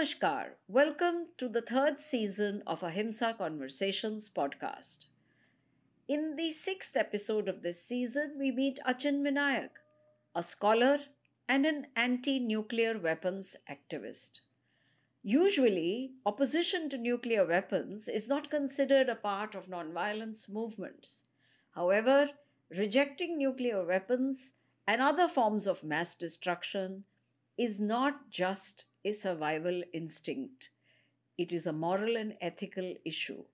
Namaskar. 0.00 0.52
Welcome 0.66 1.26
to 1.36 1.46
the 1.46 1.60
third 1.60 2.00
season 2.00 2.62
of 2.66 2.82
Ahimsa 2.82 3.34
Conversations 3.36 4.30
podcast. 4.34 5.04
In 6.08 6.36
the 6.36 6.52
sixth 6.52 6.96
episode 6.96 7.50
of 7.50 7.60
this 7.60 7.84
season, 7.84 8.36
we 8.38 8.50
meet 8.50 8.78
Achin 8.86 9.22
Vanaik, 9.22 9.68
a 10.34 10.42
scholar 10.42 11.00
and 11.46 11.66
an 11.66 11.88
anti 11.94 12.38
nuclear 12.40 12.98
weapons 12.98 13.56
activist. 13.70 14.40
Usually, 15.22 16.12
opposition 16.24 16.88
to 16.88 16.96
nuclear 16.96 17.44
weapons 17.46 18.08
is 18.08 18.26
not 18.26 18.50
considered 18.50 19.10
a 19.10 19.16
part 19.16 19.54
of 19.54 19.66
nonviolence 19.66 20.48
movements. 20.48 21.24
However, 21.74 22.30
rejecting 22.70 23.36
nuclear 23.36 23.84
weapons 23.84 24.52
and 24.86 25.02
other 25.02 25.28
forms 25.28 25.66
of 25.66 25.84
mass 25.84 26.14
destruction 26.14 27.04
is 27.58 27.78
not 27.78 28.30
just 28.30 28.86
a 29.04 29.12
survival 29.12 29.82
instinct. 29.92 30.70
It 31.38 31.52
is 31.52 31.66
a 31.66 31.72
moral 31.72 32.16
and 32.16 32.34
ethical 32.40 32.94
issue. 33.04 33.44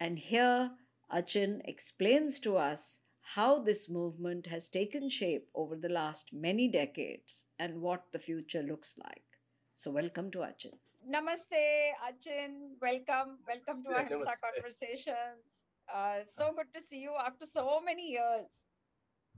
And 0.00 0.18
here, 0.18 0.70
Achin 1.12 1.60
explains 1.64 2.38
to 2.40 2.56
us 2.56 3.00
how 3.34 3.58
this 3.60 3.88
movement 3.88 4.46
has 4.46 4.68
taken 4.68 5.08
shape 5.10 5.48
over 5.54 5.76
the 5.76 5.88
last 5.88 6.30
many 6.32 6.68
decades 6.68 7.44
and 7.58 7.80
what 7.80 8.04
the 8.12 8.18
future 8.18 8.62
looks 8.62 8.94
like. 9.02 9.24
So, 9.74 9.90
welcome 9.90 10.30
to 10.32 10.38
Achin. 10.38 10.78
Namaste, 11.08 11.92
Achin. 12.08 12.76
Welcome. 12.80 13.38
Welcome 13.46 13.82
to 13.84 13.96
Ahimsa 13.96 14.26
Namaste. 14.26 14.40
Conversations. 14.54 15.44
Uh, 15.92 16.20
so 16.26 16.52
good 16.56 16.72
to 16.74 16.80
see 16.80 16.98
you 16.98 17.12
after 17.26 17.46
so 17.46 17.80
many 17.84 18.10
years. 18.10 18.62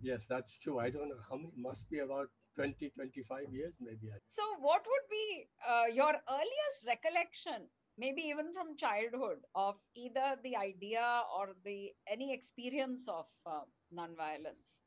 Yes, 0.02 0.26
that's 0.26 0.58
true. 0.58 0.78
I 0.78 0.90
don't 0.90 1.08
know 1.08 1.22
how 1.28 1.36
many, 1.36 1.52
must 1.56 1.90
be 1.90 1.98
about 2.00 2.28
20, 2.56 2.90
25 2.90 3.52
years 3.52 3.76
maybe. 3.80 4.10
So, 4.28 4.42
what 4.60 4.82
would 4.86 5.06
be 5.10 5.46
uh, 5.68 5.86
your 5.92 6.12
earliest 6.28 6.78
recollection, 6.86 7.68
maybe 7.98 8.22
even 8.22 8.52
from 8.52 8.76
childhood, 8.76 9.38
of 9.54 9.76
either 9.94 10.36
the 10.42 10.56
idea 10.56 11.22
or 11.36 11.50
the 11.64 11.90
any 12.10 12.32
experience 12.32 13.06
of 13.08 13.26
uh, 13.46 13.60
nonviolence? 13.94 14.82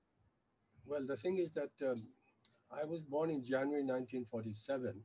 Well, 0.86 1.06
the 1.06 1.16
thing 1.16 1.38
is 1.38 1.54
that 1.54 1.72
um, 1.82 2.08
I 2.72 2.84
was 2.84 3.04
born 3.04 3.30
in 3.30 3.44
January 3.44 3.84
1947. 3.84 5.02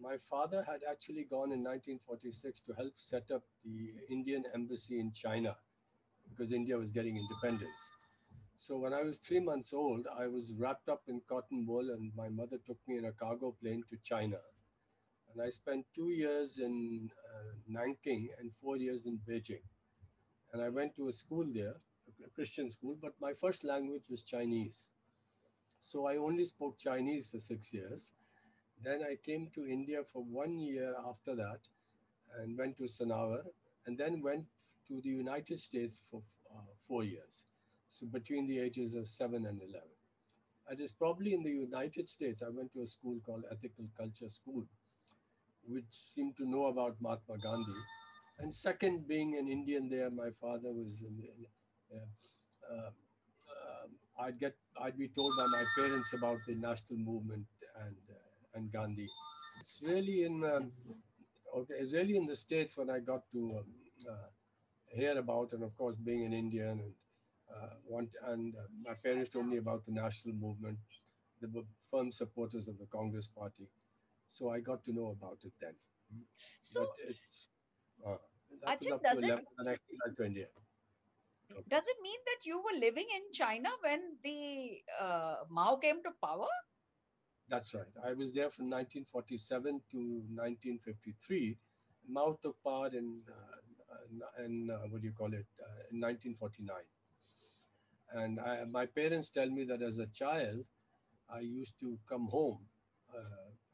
My 0.00 0.16
father 0.16 0.64
had 0.66 0.80
actually 0.90 1.24
gone 1.24 1.52
in 1.52 1.62
1946 1.62 2.60
to 2.60 2.72
help 2.74 2.92
set 2.96 3.30
up 3.30 3.42
the 3.64 3.92
Indian 4.10 4.44
embassy 4.52 4.98
in 4.98 5.12
China 5.12 5.56
because 6.28 6.50
India 6.50 6.76
was 6.76 6.90
getting 6.90 7.16
independence. 7.16 8.01
So 8.64 8.78
when 8.78 8.94
I 8.94 9.02
was 9.02 9.18
three 9.18 9.40
months 9.40 9.74
old, 9.74 10.06
I 10.16 10.28
was 10.28 10.54
wrapped 10.56 10.88
up 10.88 11.02
in 11.08 11.20
cotton 11.28 11.66
wool, 11.66 11.90
and 11.90 12.12
my 12.14 12.28
mother 12.28 12.58
took 12.64 12.78
me 12.86 12.96
in 12.96 13.06
a 13.06 13.10
cargo 13.10 13.56
plane 13.60 13.82
to 13.90 13.96
China. 14.04 14.36
And 15.28 15.42
I 15.42 15.48
spent 15.48 15.84
two 15.92 16.10
years 16.10 16.58
in 16.58 17.10
uh, 17.34 17.54
Nanking 17.66 18.28
and 18.38 18.54
four 18.54 18.76
years 18.76 19.04
in 19.04 19.18
Beijing. 19.28 19.64
And 20.52 20.62
I 20.62 20.68
went 20.68 20.94
to 20.94 21.08
a 21.08 21.12
school 21.12 21.44
there, 21.52 21.74
a 22.24 22.30
Christian 22.36 22.70
school, 22.70 22.96
but 23.02 23.14
my 23.20 23.32
first 23.32 23.64
language 23.64 24.04
was 24.08 24.22
Chinese. 24.22 24.90
So 25.80 26.06
I 26.06 26.16
only 26.16 26.44
spoke 26.44 26.78
Chinese 26.78 27.30
for 27.32 27.40
six 27.40 27.74
years. 27.74 28.12
Then 28.80 29.02
I 29.02 29.16
came 29.16 29.50
to 29.56 29.66
India 29.66 30.04
for 30.04 30.22
one 30.22 30.60
year 30.60 30.94
after 31.04 31.34
that 31.34 31.66
and 32.38 32.56
went 32.56 32.76
to 32.76 32.84
Sanawar 32.84 33.42
and 33.86 33.98
then 33.98 34.22
went 34.22 34.44
to 34.86 35.00
the 35.00 35.08
United 35.08 35.58
States 35.58 36.00
for 36.08 36.22
uh, 36.48 36.70
four 36.86 37.02
years. 37.02 37.46
So 37.92 38.06
between 38.06 38.46
the 38.46 38.58
ages 38.58 38.94
of 38.94 39.06
seven 39.06 39.44
and 39.44 39.60
11. 39.60 39.80
It 40.70 40.80
is 40.80 40.92
probably 40.92 41.34
in 41.34 41.42
the 41.42 41.50
United 41.50 42.08
States, 42.08 42.42
I 42.42 42.48
went 42.48 42.72
to 42.72 42.80
a 42.80 42.86
school 42.86 43.20
called 43.26 43.44
Ethical 43.52 43.84
Culture 43.94 44.30
School, 44.30 44.64
which 45.68 45.90
seemed 45.90 46.38
to 46.38 46.48
know 46.48 46.66
about 46.66 46.96
Mahatma 47.00 47.36
Gandhi. 47.36 47.80
And 48.38 48.54
second, 48.54 49.06
being 49.06 49.36
an 49.36 49.46
Indian 49.46 49.90
there, 49.90 50.10
my 50.10 50.30
father 50.30 50.72
was 50.72 51.04
in 51.06 51.18
the, 51.20 51.94
uh, 51.94 52.74
uh, 52.74 52.90
I'd 54.24 54.40
get, 54.40 54.56
I'd 54.80 54.96
be 54.98 55.08
told 55.08 55.32
by 55.36 55.46
my 55.46 55.64
parents 55.76 56.14
about 56.14 56.38
the 56.46 56.54
national 56.54 56.98
movement 56.98 57.44
and 57.84 57.96
uh, 58.10 58.54
and 58.54 58.72
Gandhi. 58.72 59.08
It's 59.60 59.80
really 59.82 60.24
in, 60.24 60.42
um, 60.44 60.72
okay, 61.56 61.84
really 61.92 62.16
in 62.16 62.26
the 62.26 62.36
states 62.36 62.76
when 62.78 62.88
I 62.88 63.00
got 63.00 63.30
to 63.32 63.58
um, 63.58 63.64
uh, 64.10 64.30
hear 64.94 65.18
about, 65.18 65.52
and 65.52 65.62
of 65.62 65.76
course, 65.76 65.96
being 65.96 66.24
an 66.24 66.32
Indian 66.32 66.80
and 66.80 66.92
uh, 67.54 67.74
want, 67.86 68.10
and 68.26 68.54
uh, 68.56 68.66
my 68.84 68.94
parents 69.02 69.30
told 69.30 69.46
me 69.48 69.58
about 69.58 69.84
the 69.84 69.92
national 69.92 70.34
movement. 70.34 70.78
They 71.40 71.48
were 71.52 71.64
firm 71.90 72.12
supporters 72.12 72.68
of 72.68 72.78
the 72.78 72.86
Congress 72.86 73.28
Party, 73.28 73.68
so 74.26 74.50
I 74.50 74.60
got 74.60 74.84
to 74.84 74.92
know 74.92 75.08
about 75.18 75.38
it 75.44 75.52
then. 75.60 75.74
So, 76.62 76.80
but 76.80 76.88
it's 77.08 77.48
uh, 78.06 78.16
that 78.62 78.68
was 78.80 78.90
Achin, 78.90 78.92
up 78.92 79.00
to 79.00 79.04
does 79.08 79.18
it- 79.18 79.24
11 79.24 79.44
when 79.56 79.68
I 79.68 79.72
came 79.72 79.98
back 80.04 80.16
to 80.16 80.24
India. 80.24 80.46
does 81.68 81.86
it 81.86 81.96
mean 82.02 82.18
that 82.26 82.44
you 82.44 82.58
were 82.58 82.78
living 82.78 83.06
in 83.14 83.22
China 83.32 83.68
when 83.82 84.00
the 84.22 84.80
uh, 85.00 85.36
Mao 85.50 85.76
came 85.76 86.02
to 86.02 86.10
power? 86.22 86.48
That's 87.48 87.74
right. 87.74 87.92
I 88.04 88.12
was 88.14 88.32
there 88.32 88.50
from 88.50 88.70
1947 88.70 89.82
to 89.90 90.22
1953. 90.34 91.58
Mao 92.08 92.38
took 92.42 92.62
part 92.62 92.94
in, 92.94 93.20
uh, 93.28 94.44
in 94.44 94.70
uh, 94.70 94.78
what 94.88 95.00
do 95.02 95.06
you 95.06 95.12
call 95.12 95.32
it, 95.32 95.46
uh, 95.60 95.82
in 95.92 96.00
1949. 96.00 96.76
And 98.14 98.40
I, 98.40 98.64
my 98.70 98.86
parents 98.86 99.30
tell 99.30 99.48
me 99.48 99.64
that 99.64 99.82
as 99.82 99.98
a 99.98 100.06
child, 100.06 100.64
I 101.32 101.40
used 101.40 101.80
to 101.80 101.98
come 102.08 102.26
home 102.26 102.58
uh, 103.14 103.18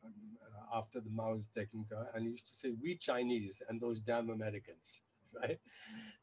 uh, 0.04 0.78
after 0.78 1.00
the 1.00 1.10
Mao's 1.10 1.46
taking 1.54 1.84
and 2.14 2.24
used 2.24 2.46
to 2.46 2.54
say, 2.54 2.72
we 2.80 2.94
Chinese 2.94 3.62
and 3.68 3.80
those 3.80 4.00
damn 4.00 4.30
Americans, 4.30 5.02
right? 5.42 5.58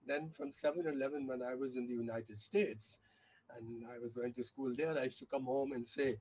Then 0.06 0.30
from 0.30 0.54
7 0.54 0.88
Eleven, 0.88 1.28
when 1.28 1.42
I 1.42 1.56
was 1.56 1.76
in 1.76 1.88
the 1.88 1.94
United 1.94 2.38
States, 2.38 3.00
and 3.58 3.86
I 3.94 4.00
was 4.00 4.12
going 4.12 4.34
to 4.34 4.44
school 4.44 4.74
there, 4.76 4.98
I 4.98 5.04
used 5.04 5.20
to 5.20 5.26
come 5.26 5.46
home 5.46 5.74
and 5.74 5.86
say, 5.86 6.18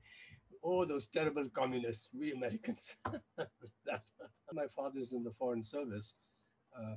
oh, 0.63 0.85
those 0.85 1.07
terrible 1.07 1.47
communists, 1.49 2.09
we 2.17 2.31
Americans. 2.31 2.97
My 4.53 4.67
father's 4.67 5.11
in 5.13 5.23
the 5.23 5.31
foreign 5.31 5.63
service. 5.63 6.15
Uh, 6.77 6.95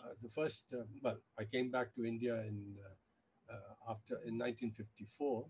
uh, 0.00 0.14
the 0.22 0.28
first, 0.28 0.74
uh, 0.76 0.84
well, 1.02 1.18
I 1.38 1.44
came 1.44 1.70
back 1.70 1.94
to 1.94 2.04
India 2.04 2.34
in 2.42 2.76
uh, 2.84 2.94
after 3.88 4.14
in 4.26 4.38
1954. 4.38 5.46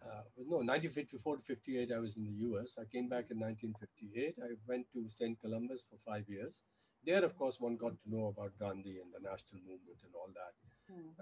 Uh, 0.00 0.22
no, 0.46 0.58
1954 0.58 1.38
to 1.38 1.42
58, 1.42 1.90
I 1.92 1.98
was 1.98 2.16
in 2.16 2.24
the 2.24 2.38
US. 2.50 2.78
I 2.78 2.84
came 2.84 3.08
back 3.08 3.30
in 3.30 3.40
1958. 3.40 4.36
I 4.40 4.54
went 4.68 4.86
to 4.92 5.08
St. 5.08 5.36
Columba's 5.42 5.84
for 5.90 5.98
five 5.98 6.28
years. 6.28 6.62
There, 7.04 7.24
of 7.24 7.36
course, 7.36 7.58
one 7.58 7.76
got 7.76 7.92
to 8.02 8.10
know 8.10 8.26
about 8.26 8.52
Gandhi 8.60 8.98
and 9.00 9.12
the 9.12 9.28
national 9.28 9.62
movement 9.62 9.98
and 10.04 10.12
all 10.14 10.30
that. 10.34 10.54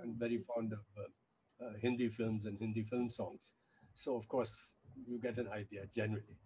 And 0.03 0.17
very 0.17 0.39
fond 0.39 0.73
of 0.73 0.85
uh, 0.97 1.65
uh, 1.65 1.73
Hindi 1.81 2.09
films 2.09 2.45
and 2.47 2.59
Hindi 2.59 2.83
film 2.83 3.09
songs. 3.09 3.55
So, 3.95 4.15
of 4.15 4.29
course, 4.29 4.75
you 5.07 5.19
get 5.19 5.39
an 5.39 5.49
idea 5.49 5.87
generally. 5.87 6.37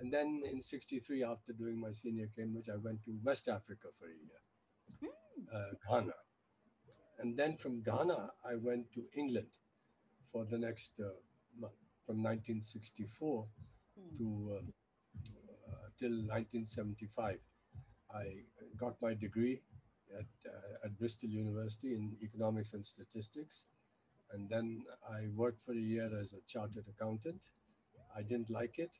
And 0.00 0.12
then 0.12 0.42
in 0.50 0.60
63, 0.60 1.22
after 1.22 1.52
doing 1.52 1.80
my 1.80 1.92
senior 1.92 2.28
Cambridge, 2.36 2.68
I 2.68 2.76
went 2.76 3.02
to 3.04 3.16
West 3.22 3.48
Africa 3.48 3.88
for 3.98 4.06
a 4.06 4.10
year, 4.10 5.10
uh, 5.52 5.70
Ghana. 5.88 6.12
And 7.18 7.36
then 7.36 7.56
from 7.56 7.82
Ghana, 7.82 8.30
I 8.44 8.56
went 8.56 8.92
to 8.94 9.04
England 9.16 9.48
for 10.32 10.44
the 10.44 10.58
next 10.58 11.00
uh, 11.00 11.10
month, 11.58 11.74
from 12.06 12.22
1964 12.22 13.46
to 14.18 14.24
um, 14.58 14.72
uh, 15.68 15.88
till 15.98 16.10
1975. 16.10 17.38
I 18.14 18.24
got 18.76 19.00
my 19.00 19.14
degree 19.14 19.62
at, 20.16 20.26
uh, 20.46 20.84
at 20.86 20.98
Bristol 20.98 21.30
University 21.30 21.94
in 21.94 22.16
economics 22.22 22.74
and 22.74 22.84
statistics. 22.84 23.66
And 24.32 24.48
then 24.48 24.84
I 25.08 25.28
worked 25.34 25.62
for 25.62 25.72
a 25.72 25.76
year 25.76 26.10
as 26.18 26.32
a 26.32 26.40
chartered 26.46 26.86
accountant. 26.88 27.46
I 28.16 28.22
didn't 28.22 28.50
like 28.50 28.78
it. 28.78 28.96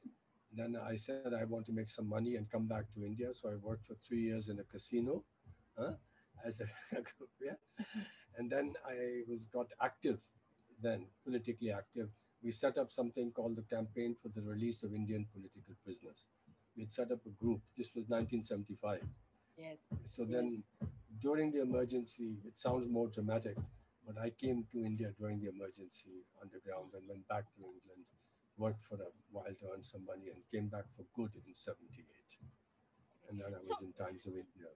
Then 0.53 0.77
I 0.77 0.97
said 0.97 1.35
I 1.39 1.45
want 1.45 1.67
to 1.67 1.73
make 1.73 1.89
some 1.89 2.09
money 2.09 2.37
and 2.37 2.51
come 2.51 2.67
back 2.67 2.85
to 2.95 3.05
India. 3.05 3.33
So 3.33 3.51
I 3.51 3.57
worked 3.57 3.87
for 3.87 3.95
three 3.95 4.21
years 4.21 4.49
in 4.49 4.61
a 4.61 4.65
casino 4.65 5.25
huh, 5.77 5.93
as 6.45 6.61
a 6.61 6.95
group, 6.95 7.31
yeah. 7.41 7.57
And 8.37 8.51
then 8.51 8.75
I 8.87 9.23
was 9.29 9.45
got 9.47 9.67
active 9.81 10.19
then, 10.83 11.07
politically 11.25 11.71
active. 11.73 12.09
We 12.43 12.53
set 12.53 12.77
up 12.79 12.93
something 12.93 13.31
called 13.33 13.57
the 13.57 13.63
Campaign 13.63 14.15
for 14.21 14.29
the 14.29 14.43
Release 14.43 14.83
of 14.83 14.93
Indian 14.95 15.27
Political 15.33 15.75
Prisoners. 15.85 16.27
We'd 16.77 16.93
set 16.93 17.11
up 17.11 17.21
a 17.27 17.31
group. 17.31 17.61
This 17.77 17.95
was 17.95 18.09
1975. 18.09 19.01
Yes. 19.57 19.77
So 20.03 20.25
then, 20.25 20.63
during 21.23 21.51
the 21.53 21.63
emergency, 21.63 22.37
it 22.45 22.59
sounds 22.59 22.89
more 22.89 23.09
dramatic, 23.09 23.57
but 24.07 24.19
I 24.21 24.31
came 24.31 24.67
to 24.73 24.85
India 24.85 25.13
during 25.19 25.39
the 25.41 25.49
emergency 25.49 26.27
underground 26.43 26.91
and 26.99 27.09
went 27.09 27.27
back 27.29 27.45
to 27.55 27.61
England, 27.63 28.05
worked 28.59 28.83
for 28.85 28.97
a 28.97 29.09
while 29.31 29.45
to 29.47 29.65
earn 29.73 29.83
some 29.83 30.05
money, 30.05 30.29
and 30.35 30.43
came 30.53 30.67
back 30.69 30.85
for 30.97 31.05
good 31.15 31.31
in 31.47 31.55
78. 31.55 32.05
And 33.31 33.41
then 33.41 33.55
I 33.55 33.59
was 33.59 33.79
So- 33.79 33.87
in 33.87 33.93
Times 33.93 34.27
of 34.27 34.35
India. 34.35 34.69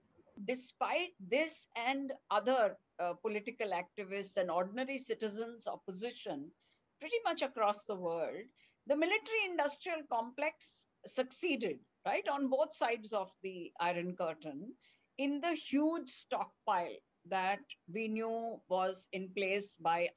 Despite 0.45 1.13
this 1.19 1.67
and 1.75 2.11
other 2.31 2.77
uh, 2.99 3.13
political 3.13 3.69
activists 3.71 4.37
and 4.37 4.49
ordinary 4.51 4.97
citizens' 4.97 5.67
opposition, 5.67 6.51
pretty 6.99 7.17
much 7.23 7.41
across 7.41 7.85
the 7.85 7.95
world, 7.95 8.43
the 8.87 8.95
military 8.95 9.45
industrial 9.49 10.01
complex 10.11 10.87
succeeded 11.05 11.79
right, 12.05 12.27
on 12.27 12.49
both 12.49 12.73
sides 12.73 13.13
of 13.13 13.29
the 13.43 13.71
Iron 13.79 14.15
Curtain, 14.15 14.73
in 15.17 15.41
the 15.41 15.53
huge 15.53 16.09
stockpile 16.09 16.95
that 17.25 17.59
we 17.93 18.07
knew 18.07 18.59
was 18.69 19.07
in 19.11 19.29
place 19.35 19.75
by 19.75 20.07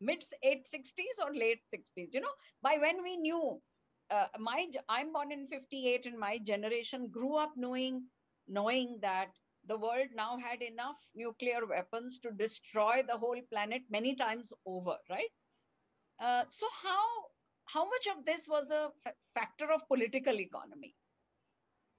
mid 0.00 0.24
860s 0.44 1.18
or 1.22 1.34
late 1.34 1.60
60s. 1.72 2.14
You 2.14 2.20
know, 2.20 2.36
by 2.62 2.78
when 2.80 3.02
we 3.02 3.16
knew, 3.16 3.60
uh, 4.10 4.26
my 4.38 4.66
I'm 4.88 5.12
born 5.12 5.32
in 5.32 5.46
58, 5.48 6.06
and 6.06 6.18
my 6.18 6.38
generation 6.38 7.08
grew 7.08 7.36
up 7.36 7.52
knowing 7.56 8.04
knowing 8.48 8.98
that 9.02 9.28
the 9.68 9.76
world 9.76 10.08
now 10.16 10.38
had 10.38 10.62
enough 10.62 10.96
nuclear 11.14 11.66
weapons 11.68 12.18
to 12.20 12.30
destroy 12.30 13.02
the 13.06 13.16
whole 13.16 13.40
planet 13.52 13.82
many 13.90 14.14
times 14.14 14.52
over, 14.66 14.96
right? 15.10 15.30
Uh, 16.20 16.42
so 16.48 16.66
how 16.82 17.04
how 17.66 17.84
much 17.84 18.06
of 18.16 18.24
this 18.24 18.48
was 18.48 18.70
a 18.70 18.90
factor 19.34 19.70
of 19.72 19.86
political 19.88 20.40
economy? 20.40 20.94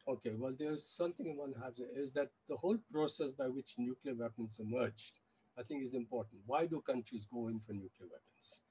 Okay, 0.08 0.32
well, 0.36 0.54
there's 0.58 0.84
something 0.84 1.38
one 1.38 1.54
has 1.64 1.80
is 1.96 2.12
that 2.14 2.30
the 2.48 2.56
whole 2.56 2.78
process 2.92 3.32
by 3.32 3.48
which 3.48 3.76
nuclear 3.78 4.16
weapons 4.16 4.60
emerged, 4.60 5.20
I 5.58 5.62
think, 5.62 5.84
is 5.84 5.94
important. 5.94 6.42
Why 6.48 6.66
do 6.66 6.82
countries 6.82 7.28
go 7.32 7.48
in 7.50 7.60
for 7.60 7.74
nuclear 7.74 8.10
weapons, 8.12 8.62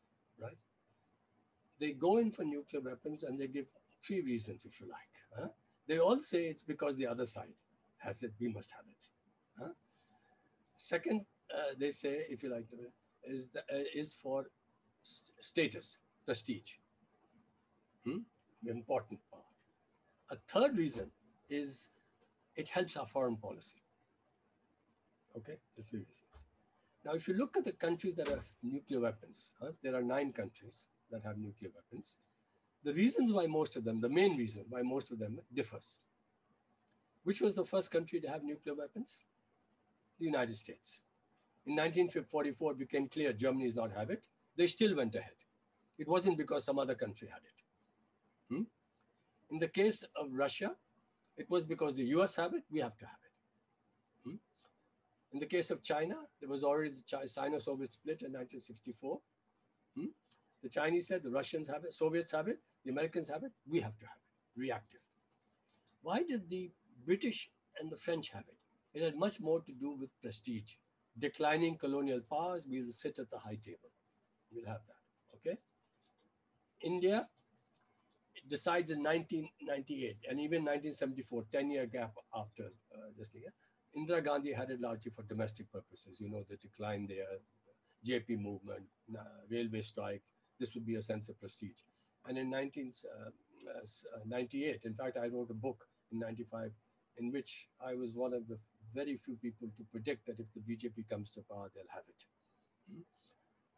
right? 0.40 0.58
They 1.78 1.92
go 1.92 2.16
in 2.16 2.32
for 2.32 2.44
nuclear 2.44 2.82
weapons 2.82 3.22
and 3.22 3.38
they 3.38 3.46
give 3.46 3.68
three 4.02 4.20
reasons, 4.20 4.64
if 4.64 4.80
you 4.80 4.88
like. 4.88 5.14
Huh? 5.38 5.48
They 5.86 5.98
all 5.98 6.18
say 6.18 6.46
it's 6.46 6.64
because 6.64 6.96
the 6.96 7.06
other 7.06 7.26
side 7.26 7.54
has 7.98 8.22
it, 8.22 8.32
we 8.40 8.48
must 8.48 8.72
have 8.72 8.84
it. 8.88 9.04
Huh? 9.58 9.72
Second, 10.76 11.26
uh, 11.52 11.74
they 11.78 11.90
say, 11.90 12.24
if 12.28 12.42
you 12.42 12.50
like, 12.50 12.66
is 13.24 13.48
the, 13.48 13.60
uh, 13.60 13.84
is 13.94 14.12
for 14.12 14.46
st- 15.02 15.34
status, 15.40 15.98
prestige, 16.24 16.76
hmm? 18.04 18.18
important 18.66 19.20
part. 19.30 19.44
A 20.30 20.36
third 20.48 20.76
reason 20.76 21.10
is 21.48 21.90
it 22.56 22.68
helps 22.68 22.96
our 22.96 23.06
foreign 23.06 23.36
policy. 23.36 23.82
Okay, 25.36 25.56
the 25.76 25.82
three 25.82 26.00
reasons. 26.00 26.44
Now, 27.04 27.12
if 27.12 27.28
you 27.28 27.34
look 27.34 27.56
at 27.56 27.64
the 27.64 27.72
countries 27.72 28.14
that 28.16 28.28
have 28.28 28.44
nuclear 28.62 29.00
weapons, 29.00 29.52
huh, 29.60 29.72
there 29.82 29.94
are 29.94 30.02
nine 30.02 30.32
countries 30.32 30.88
that 31.10 31.22
have 31.24 31.38
nuclear 31.38 31.70
weapons. 31.74 32.18
The 32.84 32.92
reasons 32.92 33.32
why 33.32 33.46
most 33.46 33.76
of 33.76 33.84
them, 33.84 34.00
the 34.00 34.08
main 34.08 34.36
reason 34.36 34.64
why 34.68 34.82
most 34.82 35.10
of 35.10 35.18
them 35.18 35.40
differs. 35.54 36.00
Which 37.28 37.42
was 37.42 37.54
the 37.54 37.64
first 37.64 37.90
country 37.90 38.20
to 38.20 38.28
have 38.30 38.42
nuclear 38.42 38.74
weapons? 38.74 39.24
The 40.18 40.24
United 40.24 40.56
States. 40.56 41.02
In 41.66 41.72
1944, 41.74 42.72
it 42.72 42.78
became 42.78 43.06
clear 43.06 43.34
Germany 43.34 43.66
does 43.66 43.76
not 43.76 43.92
have 43.92 44.08
it. 44.08 44.24
They 44.56 44.66
still 44.66 44.96
went 44.96 45.14
ahead. 45.14 45.36
It 45.98 46.08
wasn't 46.08 46.38
because 46.38 46.64
some 46.64 46.78
other 46.78 46.94
country 46.94 47.28
had 47.28 47.42
it. 47.50 48.54
Hmm? 48.54 48.62
In 49.50 49.58
the 49.58 49.68
case 49.68 50.04
of 50.16 50.28
Russia, 50.32 50.74
it 51.36 51.50
was 51.50 51.66
because 51.66 51.98
the 51.98 52.06
US 52.16 52.36
have 52.36 52.54
it, 52.54 52.62
we 52.70 52.80
have 52.80 52.96
to 52.96 53.04
have 53.04 53.20
it. 53.22 54.30
Hmm? 54.30 54.36
In 55.32 55.38
the 55.38 55.50
case 55.54 55.70
of 55.70 55.82
China, 55.82 56.14
there 56.40 56.48
was 56.48 56.64
already 56.64 56.94
the 56.94 57.26
Sino 57.26 57.58
Soviet 57.58 57.92
split 57.92 58.22
in 58.22 58.32
1964. 58.32 59.20
Hmm? 59.98 60.06
The 60.62 60.70
Chinese 60.70 61.08
said 61.08 61.22
the 61.22 61.28
Russians 61.28 61.68
have 61.68 61.84
it, 61.84 61.92
Soviets 61.92 62.30
have 62.30 62.48
it, 62.48 62.60
the 62.86 62.90
Americans 62.90 63.28
have 63.28 63.44
it, 63.44 63.52
we 63.68 63.80
have 63.80 63.98
to 63.98 64.06
have 64.06 64.16
it, 64.16 64.58
reactive. 64.58 65.00
Why 66.00 66.22
did 66.22 66.48
the 66.48 66.70
British 67.08 67.50
and 67.80 67.90
the 67.90 67.96
French 67.96 68.28
have 68.34 68.44
it? 68.54 68.58
It 68.92 69.02
had 69.02 69.16
much 69.16 69.40
more 69.40 69.62
to 69.62 69.72
do 69.72 69.96
with 69.98 70.10
prestige. 70.20 70.74
Declining 71.18 71.78
colonial 71.78 72.20
powers, 72.30 72.68
we 72.70 72.82
will 72.82 72.92
sit 72.92 73.18
at 73.18 73.30
the 73.30 73.38
high 73.38 73.58
table. 73.68 73.90
We'll 74.52 74.66
have 74.66 74.84
that. 74.86 75.02
Okay? 75.36 75.56
India 76.82 77.26
decides 78.46 78.90
in 78.90 79.02
1998 79.02 80.18
and 80.28 80.38
even 80.38 80.62
1974, 80.62 81.46
10 81.50 81.70
year 81.70 81.86
gap 81.86 82.12
after 82.34 82.64
uh, 82.94 83.08
this 83.16 83.30
thing. 83.30 83.44
Indira 83.96 84.22
Gandhi 84.22 84.52
had 84.52 84.70
it 84.70 84.80
largely 84.80 85.10
for 85.10 85.22
domestic 85.22 85.72
purposes. 85.72 86.20
You 86.20 86.28
know, 86.30 86.44
the 86.48 86.56
decline 86.56 87.06
there, 87.08 87.38
JP 88.06 88.38
movement, 88.40 88.84
uh, 89.18 89.22
railway 89.50 89.82
strike. 89.82 90.22
This 90.60 90.74
would 90.74 90.86
be 90.86 90.96
a 90.96 91.02
sense 91.02 91.30
of 91.30 91.40
prestige. 91.40 91.80
And 92.26 92.36
in 92.36 92.50
1998, 92.50 94.74
uh, 94.74 94.88
in 94.88 94.94
fact, 94.94 95.16
I 95.16 95.28
wrote 95.28 95.50
a 95.50 95.54
book 95.54 95.86
in 96.12 96.18
95 96.18 96.72
in 97.18 97.32
which 97.32 97.68
I 97.80 97.94
was 97.94 98.14
one 98.14 98.32
of 98.32 98.46
the 98.48 98.58
very 98.94 99.16
few 99.16 99.36
people 99.36 99.68
to 99.76 99.84
predict 99.90 100.26
that 100.26 100.38
if 100.40 100.46
the 100.54 100.60
BJP 100.60 101.08
comes 101.08 101.30
to 101.30 101.42
power, 101.50 101.70
they'll 101.74 101.94
have 101.94 102.04
it. 102.08 102.24
Hmm? 102.90 103.04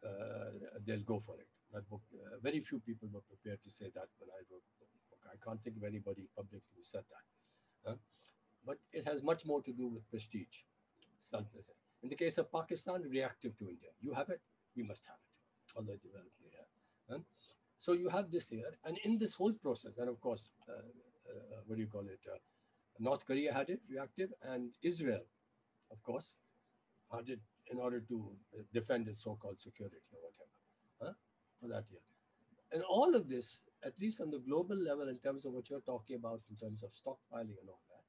Uh, 0.03 0.77
they'll 0.85 1.03
go 1.03 1.19
for 1.19 1.35
it. 1.35 1.47
That 1.73 1.89
book, 1.89 2.01
uh, 2.13 2.37
very 2.41 2.59
few 2.59 2.79
people 2.79 3.09
were 3.13 3.21
prepared 3.21 3.61
to 3.63 3.69
say 3.69 3.85
that 3.93 4.07
when 4.19 4.29
I 4.29 4.41
wrote 4.49 4.63
the 4.79 4.85
book. 5.09 5.19
I 5.31 5.37
can't 5.45 5.61
think 5.61 5.77
of 5.77 5.83
anybody 5.83 6.27
publicly 6.35 6.73
who 6.75 6.83
said 6.83 7.03
that. 7.13 7.97
but 8.65 8.77
it 8.93 9.05
has 9.05 9.23
much 9.23 9.45
more 9.45 9.61
to 9.61 9.71
do 9.71 9.87
with 9.87 10.09
prestige. 10.09 10.63
In 12.03 12.09
the 12.09 12.15
case 12.15 12.37
of 12.37 12.51
Pakistan, 12.51 13.03
reactive 13.03 13.57
to 13.57 13.69
India. 13.69 13.89
You 13.99 14.13
have 14.13 14.29
it, 14.29 14.41
we 14.75 14.83
must 14.83 15.05
have 15.05 15.15
it. 15.15 15.77
Although 15.77 15.97
developed 16.03 16.37
here. 16.39 17.21
So 17.77 17.93
you 17.93 18.09
have 18.09 18.29
this 18.29 18.49
here. 18.49 18.73
And 18.85 18.97
in 19.03 19.17
this 19.17 19.33
whole 19.33 19.53
process, 19.53 19.97
and 19.97 20.09
of 20.09 20.19
course, 20.21 20.51
uh, 20.69 20.73
uh, 20.73 21.61
what 21.65 21.75
do 21.77 21.81
you 21.81 21.87
call 21.87 22.05
it? 22.05 22.19
North 23.01 23.25
Korea 23.25 23.51
had 23.51 23.69
it, 23.69 23.81
reactive, 23.89 24.31
and 24.43 24.69
Israel, 24.83 25.25
of 25.91 26.01
course, 26.03 26.37
had 27.11 27.29
it 27.29 27.39
in 27.71 27.79
order 27.79 27.99
to 27.99 28.31
defend 28.73 29.07
its 29.07 29.23
so-called 29.23 29.59
security 29.59 29.97
or 30.13 30.19
whatever 30.21 30.51
huh, 31.01 31.13
for 31.59 31.67
that 31.67 31.85
year. 31.89 32.01
And 32.71 32.83
all 32.83 33.15
of 33.15 33.27
this, 33.27 33.63
at 33.83 33.99
least 33.99 34.21
on 34.21 34.29
the 34.29 34.39
global 34.39 34.75
level, 34.75 35.09
in 35.09 35.17
terms 35.17 35.45
of 35.45 35.53
what 35.53 35.69
you're 35.69 35.81
talking 35.81 36.15
about, 36.15 36.41
in 36.49 36.55
terms 36.55 36.83
of 36.83 36.91
stockpiling 36.91 37.57
and 37.59 37.67
all 37.67 37.81
that, 37.89 38.03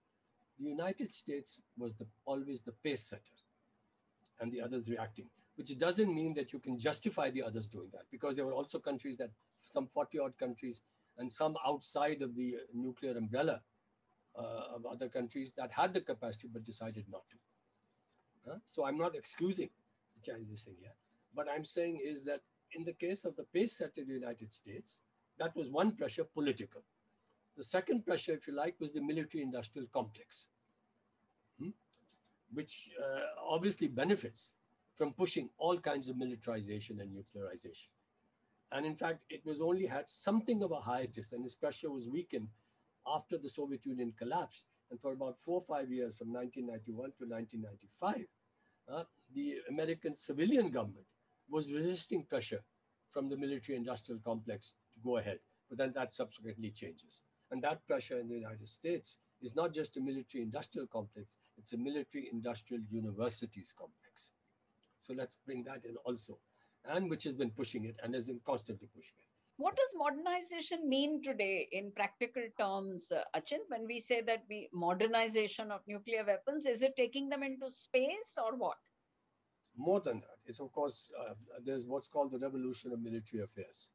the 0.58 0.68
United 0.68 1.10
States 1.10 1.60
was 1.78 1.96
the, 1.96 2.06
always 2.26 2.60
the 2.60 2.72
pace 2.84 3.02
setter 3.02 3.38
and 4.40 4.52
the 4.52 4.60
others 4.60 4.90
reacting, 4.90 5.26
which 5.56 5.76
doesn't 5.78 6.14
mean 6.14 6.34
that 6.34 6.52
you 6.52 6.58
can 6.58 6.78
justify 6.78 7.30
the 7.30 7.42
others 7.42 7.66
doing 7.66 7.88
that 7.92 8.02
because 8.10 8.36
there 8.36 8.44
were 8.44 8.52
also 8.52 8.78
countries 8.78 9.16
that, 9.16 9.30
some 9.62 9.86
40 9.86 10.18
odd 10.18 10.38
countries, 10.38 10.82
and 11.18 11.32
some 11.32 11.56
outside 11.66 12.20
of 12.20 12.36
the 12.36 12.56
nuclear 12.74 13.16
umbrella 13.16 13.62
of 14.34 14.86
other 14.86 15.08
countries 15.08 15.52
that 15.56 15.70
had 15.70 15.92
the 15.92 16.00
capacity 16.00 16.48
but 16.52 16.64
decided 16.64 17.04
not 17.10 17.22
to. 17.30 18.60
So 18.64 18.84
I'm 18.84 18.98
not 18.98 19.14
excusing 19.14 19.70
the 20.14 20.32
Chinese 20.32 20.64
thing 20.64 20.76
here, 20.80 20.94
but 21.34 21.46
I'm 21.48 21.64
saying 21.64 22.00
is 22.04 22.24
that 22.24 22.40
in 22.72 22.84
the 22.84 22.92
case 22.92 23.24
of 23.24 23.36
the 23.36 23.44
pace 23.44 23.78
set 23.78 23.98
in 23.98 24.06
the 24.06 24.14
United 24.14 24.52
States, 24.52 25.02
that 25.38 25.54
was 25.54 25.70
one 25.70 25.92
pressure, 25.92 26.24
political. 26.24 26.82
The 27.56 27.62
second 27.62 28.04
pressure, 28.04 28.32
if 28.32 28.46
you 28.46 28.54
like, 28.54 28.74
was 28.80 28.92
the 28.92 29.02
military-industrial 29.02 29.88
complex, 29.92 30.46
hmm? 31.60 31.70
which 32.52 32.90
uh, 32.98 33.20
obviously 33.46 33.88
benefits 33.88 34.52
from 34.94 35.12
pushing 35.12 35.50
all 35.58 35.78
kinds 35.78 36.08
of 36.08 36.16
militarization 36.16 37.00
and 37.00 37.10
nuclearization. 37.10 37.88
And 38.72 38.86
in 38.86 38.96
fact, 38.96 39.20
it 39.28 39.44
was 39.44 39.60
only 39.60 39.86
had 39.86 40.08
something 40.08 40.62
of 40.62 40.72
a 40.72 40.80
hiatus, 40.80 41.32
and 41.32 41.44
this 41.44 41.54
pressure 41.54 41.90
was 41.90 42.08
weakened 42.08 42.48
after 43.06 43.38
the 43.38 43.48
Soviet 43.48 43.84
Union 43.86 44.12
collapsed. 44.18 44.66
And 44.90 45.00
for 45.00 45.12
about 45.12 45.38
four 45.38 45.56
or 45.56 45.76
five 45.76 45.90
years, 45.90 46.12
from 46.16 46.32
1991 46.32 47.12
to 47.18 47.24
1995, 47.24 48.26
uh, 48.88 49.04
the 49.34 49.54
American 49.68 50.14
civilian 50.14 50.70
government 50.70 51.06
was 51.48 51.72
resisting 51.72 52.24
pressure 52.24 52.62
from 53.10 53.28
the 53.28 53.36
military 53.36 53.76
industrial 53.76 54.20
complex 54.24 54.74
to 54.92 55.00
go 55.00 55.18
ahead. 55.18 55.38
But 55.68 55.78
then 55.78 55.92
that 55.94 56.12
subsequently 56.12 56.70
changes. 56.70 57.22
And 57.50 57.62
that 57.62 57.86
pressure 57.86 58.18
in 58.18 58.28
the 58.28 58.34
United 58.34 58.68
States 58.68 59.18
is 59.42 59.54
not 59.54 59.74
just 59.74 59.96
a 59.96 60.00
military 60.00 60.42
industrial 60.42 60.86
complex, 60.86 61.38
it's 61.58 61.72
a 61.72 61.78
military 61.78 62.28
industrial 62.32 62.82
universities 62.90 63.74
complex. 63.76 64.32
So 64.98 65.14
let's 65.14 65.36
bring 65.44 65.64
that 65.64 65.84
in 65.84 65.96
also, 66.04 66.38
and 66.84 67.10
which 67.10 67.24
has 67.24 67.34
been 67.34 67.50
pushing 67.50 67.84
it 67.84 67.96
and 68.02 68.14
has 68.14 68.28
been 68.28 68.40
constantly 68.44 68.88
pushing 68.94 69.16
it 69.18 69.31
what 69.62 69.76
does 69.76 69.94
modernization 69.94 70.88
mean 70.88 71.22
today 71.22 71.68
in 71.70 71.92
practical 71.92 72.42
terms, 72.58 73.12
uh, 73.12 73.22
Achin, 73.34 73.60
when 73.68 73.86
we 73.86 74.00
say 74.00 74.20
that 74.20 74.42
we 74.48 74.68
modernization 74.72 75.70
of 75.70 75.80
nuclear 75.86 76.24
weapons? 76.26 76.66
Is 76.66 76.82
it 76.82 76.96
taking 76.96 77.28
them 77.28 77.44
into 77.44 77.70
space 77.70 78.34
or 78.44 78.56
what? 78.56 78.76
More 79.76 80.00
than 80.00 80.18
that, 80.20 80.38
it's 80.44 80.60
of 80.60 80.72
course 80.72 81.10
uh, 81.18 81.34
there's 81.64 81.86
what's 81.86 82.08
called 82.08 82.32
the 82.32 82.40
revolution 82.40 82.92
of 82.92 83.00
military 83.00 83.42
affairs, 83.44 83.90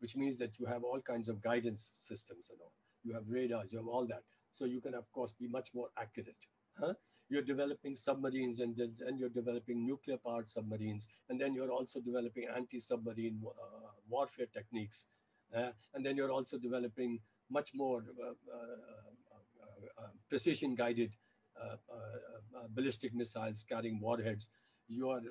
which 0.00 0.16
means 0.16 0.38
that 0.38 0.58
you 0.58 0.66
have 0.66 0.82
all 0.82 1.00
kinds 1.00 1.28
of 1.28 1.42
guidance 1.42 1.90
systems 1.92 2.50
and 2.50 2.58
all. 2.60 2.72
You 3.04 3.12
have 3.12 3.28
radars, 3.28 3.70
you 3.72 3.78
have 3.78 3.88
all 3.88 4.06
that, 4.06 4.22
so 4.50 4.64
you 4.64 4.80
can 4.80 4.94
of 4.94 5.12
course 5.12 5.34
be 5.34 5.46
much 5.46 5.68
more 5.74 5.88
accurate. 5.98 6.46
Huh? 6.80 6.94
You're 7.32 7.48
developing 7.50 7.96
submarines 7.96 8.60
and 8.60 8.76
then 8.76 9.16
you're 9.18 9.36
developing 9.40 9.86
nuclear 9.86 10.18
powered 10.18 10.48
submarines 10.48 11.08
and 11.28 11.40
then 11.40 11.54
you're 11.54 11.72
also 11.72 12.00
developing 12.00 12.46
anti-submarine 12.54 13.40
uh, 13.46 13.90
warfare 14.08 14.50
techniques 14.52 15.06
uh, 15.56 15.70
and 15.94 16.04
then 16.04 16.16
you're 16.16 16.30
also 16.30 16.58
developing 16.58 17.18
much 17.50 17.70
more 17.74 18.04
uh, 18.22 18.28
uh, 18.28 20.02
uh, 20.02 20.06
precision 20.28 20.74
guided 20.74 21.12
ballistic 22.74 23.14
missiles 23.14 23.64
carrying 23.68 24.00
warheads. 24.00 24.48
You're 24.88 25.22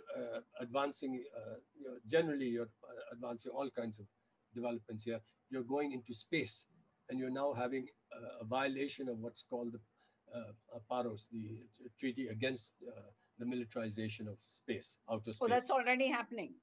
advancing 0.60 1.14
you 1.14 1.86
know, 1.86 1.98
generally 2.08 2.48
you're 2.48 2.70
advancing 3.12 3.52
all 3.52 3.70
kinds 3.70 4.00
of 4.00 4.06
developments 4.54 5.04
here. 5.04 5.20
You're 5.50 5.64
going 5.64 5.92
into 5.92 6.14
space 6.14 6.68
and 7.10 7.20
you're 7.20 7.32
now 7.32 7.54
having 7.54 7.88
a 8.40 8.46
violation 8.46 9.10
of 9.10 9.18
what's 9.18 9.44
called 9.44 9.74
the 9.74 9.80
PAROS, 10.90 11.28
the 11.32 11.60
treaty 12.00 12.28
against 12.28 12.76
uh, 12.88 13.02
the 13.40 13.46
militarization 13.46 14.28
of 14.28 14.38
space, 14.42 14.98
outer 15.10 15.34
space. 15.34 15.40
Oh, 15.42 15.48
that's 15.48 15.72
already 15.72 16.08
happening. 16.08 16.54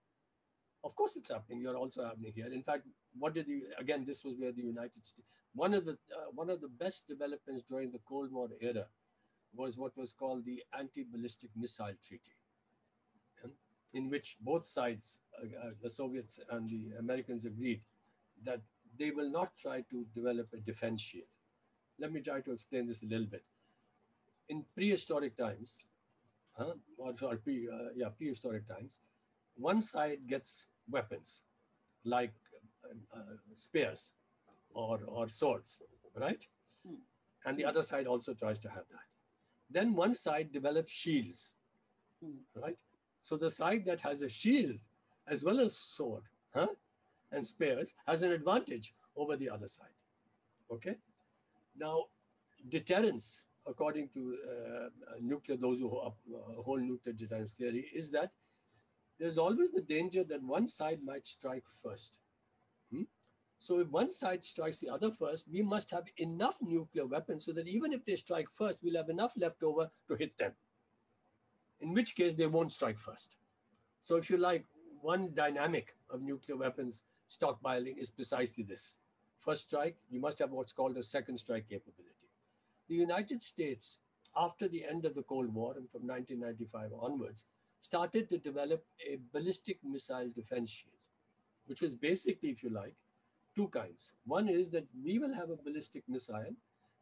Of 0.84 0.94
course, 0.94 1.16
it's 1.16 1.30
happening. 1.30 1.60
You're 1.60 1.76
also 1.76 2.04
happening 2.04 2.32
here. 2.34 2.46
In 2.46 2.62
fact, 2.62 2.86
what 3.18 3.34
did 3.34 3.48
you 3.48 3.62
again? 3.78 4.04
This 4.04 4.24
was 4.24 4.36
where 4.38 4.52
the 4.52 4.62
United 4.62 5.04
States. 5.04 5.26
One 5.54 5.74
of 5.74 5.84
the 5.84 5.92
uh, 5.92 6.30
one 6.34 6.50
of 6.50 6.60
the 6.60 6.68
best 6.68 7.08
developments 7.08 7.62
during 7.62 7.90
the 7.90 7.98
Cold 8.08 8.32
War 8.32 8.48
era 8.60 8.86
was 9.54 9.76
what 9.76 9.96
was 9.96 10.12
called 10.12 10.44
the 10.44 10.62
Anti-Ballistic 10.78 11.50
Missile 11.56 11.96
Treaty, 12.06 12.32
in 13.94 14.08
which 14.08 14.36
both 14.40 14.64
sides, 14.64 15.20
uh, 15.42 15.46
uh, 15.66 15.70
the 15.82 15.90
Soviets 15.90 16.38
and 16.50 16.68
the 16.68 16.96
Americans, 16.98 17.44
agreed 17.44 17.80
that 18.44 18.60
they 18.96 19.10
will 19.10 19.30
not 19.30 19.56
try 19.56 19.82
to 19.90 20.06
develop 20.14 20.48
a 20.52 20.58
defense 20.58 21.00
shield. 21.02 21.26
Let 21.98 22.12
me 22.12 22.20
try 22.20 22.40
to 22.40 22.52
explain 22.52 22.86
this 22.86 23.02
a 23.02 23.06
little 23.06 23.26
bit. 23.26 23.42
In 24.48 24.64
prehistoric 24.74 25.36
times, 25.36 25.84
huh, 26.56 26.74
or 26.96 27.16
sorry, 27.16 27.38
pre, 27.38 27.68
uh, 27.68 27.90
yeah, 27.94 28.08
prehistoric 28.08 28.66
times, 28.66 29.00
one 29.56 29.80
side 29.80 30.20
gets 30.26 30.68
weapons 30.90 31.44
like 32.04 32.32
uh, 33.14 33.36
spears 33.54 34.14
or, 34.70 35.00
or 35.06 35.28
swords, 35.28 35.82
right? 36.14 36.46
Hmm. 36.86 36.94
And 37.44 37.58
the 37.58 37.64
other 37.64 37.82
side 37.82 38.06
also 38.06 38.34
tries 38.34 38.58
to 38.60 38.68
have 38.68 38.84
that. 38.90 39.08
Then 39.70 39.94
one 39.94 40.14
side 40.14 40.52
develops 40.52 40.92
shields, 40.92 41.56
hmm. 42.22 42.38
right? 42.54 42.78
So 43.20 43.36
the 43.36 43.50
side 43.50 43.84
that 43.86 44.00
has 44.00 44.22
a 44.22 44.28
shield 44.28 44.78
as 45.26 45.44
well 45.44 45.60
as 45.60 45.76
sword 45.76 46.22
huh, 46.54 46.68
and 47.32 47.46
spears 47.46 47.94
has 48.06 48.22
an 48.22 48.32
advantage 48.32 48.94
over 49.16 49.36
the 49.36 49.50
other 49.50 49.66
side. 49.66 49.88
Okay? 50.72 50.96
Now, 51.76 52.04
deterrence, 52.68 53.44
according 53.68 54.08
to 54.08 54.36
uh, 54.50 54.88
nuclear, 55.20 55.56
those 55.56 55.78
who 55.78 55.96
uh, 55.98 56.10
hold 56.62 56.82
nuclear 56.82 57.12
deterrence 57.12 57.54
theory, 57.54 57.86
is 57.94 58.10
that 58.12 58.32
there's 59.18 59.38
always 59.38 59.72
the 59.72 59.82
danger 59.82 60.24
that 60.24 60.42
one 60.42 60.66
side 60.66 61.00
might 61.04 61.26
strike 61.26 61.64
first. 61.82 62.18
Hmm? 62.92 63.02
So 63.58 63.80
if 63.80 63.88
one 63.88 64.10
side 64.10 64.44
strikes 64.44 64.78
the 64.80 64.88
other 64.88 65.10
first, 65.10 65.44
we 65.52 65.62
must 65.62 65.90
have 65.90 66.04
enough 66.16 66.58
nuclear 66.62 67.06
weapons 67.06 67.44
so 67.44 67.52
that 67.52 67.66
even 67.66 67.92
if 67.92 68.04
they 68.04 68.16
strike 68.16 68.48
first, 68.50 68.80
we'll 68.82 68.96
have 68.96 69.08
enough 69.08 69.32
left 69.36 69.62
over 69.62 69.90
to 70.08 70.14
hit 70.14 70.38
them. 70.38 70.52
In 71.80 71.92
which 71.92 72.14
case, 72.14 72.34
they 72.34 72.46
won't 72.46 72.72
strike 72.72 72.98
first. 72.98 73.38
So 74.00 74.16
if 74.16 74.30
you 74.30 74.36
like, 74.36 74.64
one 75.00 75.32
dynamic 75.34 75.94
of 76.10 76.22
nuclear 76.22 76.56
weapons 76.56 77.04
stockpiling 77.30 77.98
is 77.98 78.10
precisely 78.10 78.64
this. 78.64 78.98
First 79.38 79.68
strike, 79.68 79.96
you 80.10 80.20
must 80.20 80.38
have 80.40 80.50
what's 80.50 80.72
called 80.72 80.96
a 80.96 81.02
second 81.02 81.38
strike 81.38 81.68
capability. 81.68 82.17
The 82.88 82.96
United 82.96 83.42
States, 83.42 83.98
after 84.36 84.68
the 84.68 84.84
end 84.84 85.04
of 85.04 85.14
the 85.14 85.22
Cold 85.22 85.52
War 85.52 85.74
and 85.76 85.90
from 85.90 86.06
1995 86.06 86.90
onwards, 87.00 87.44
started 87.80 88.28
to 88.30 88.38
develop 88.38 88.84
a 89.06 89.18
ballistic 89.32 89.78
missile 89.84 90.30
defense 90.34 90.70
shield, 90.70 90.94
which 91.66 91.82
was 91.82 91.94
basically, 91.94 92.50
if 92.50 92.62
you 92.62 92.70
like, 92.70 92.94
two 93.54 93.68
kinds. 93.68 94.14
One 94.24 94.48
is 94.48 94.70
that 94.70 94.86
we 95.04 95.18
will 95.18 95.34
have 95.34 95.50
a 95.50 95.56
ballistic 95.56 96.04
missile 96.08 96.54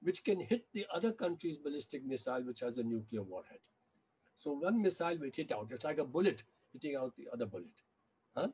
which 0.03 0.25
can 0.25 0.41
hit 0.41 0.65
the 0.73 0.87
other 0.95 1.13
country's 1.13 1.57
ballistic 1.57 2.05
missile, 2.05 2.43
which 2.43 2.61
has 2.61 2.79
a 2.79 2.83
nuclear 2.83 3.23
warhead. 3.23 3.59
So 4.35 4.53
one 4.53 4.81
missile 4.83 5.17
will 5.19 5.31
hit 5.35 5.53
out. 5.53 5.69
It's 5.71 5.85
like 5.85 5.99
a 5.99 6.05
bullet 6.05 6.43
hitting 6.73 6.97
out 6.97 7.15
the 7.17 7.29
other 7.33 7.47
bullet. 7.47 7.83
Huh? 8.37 8.49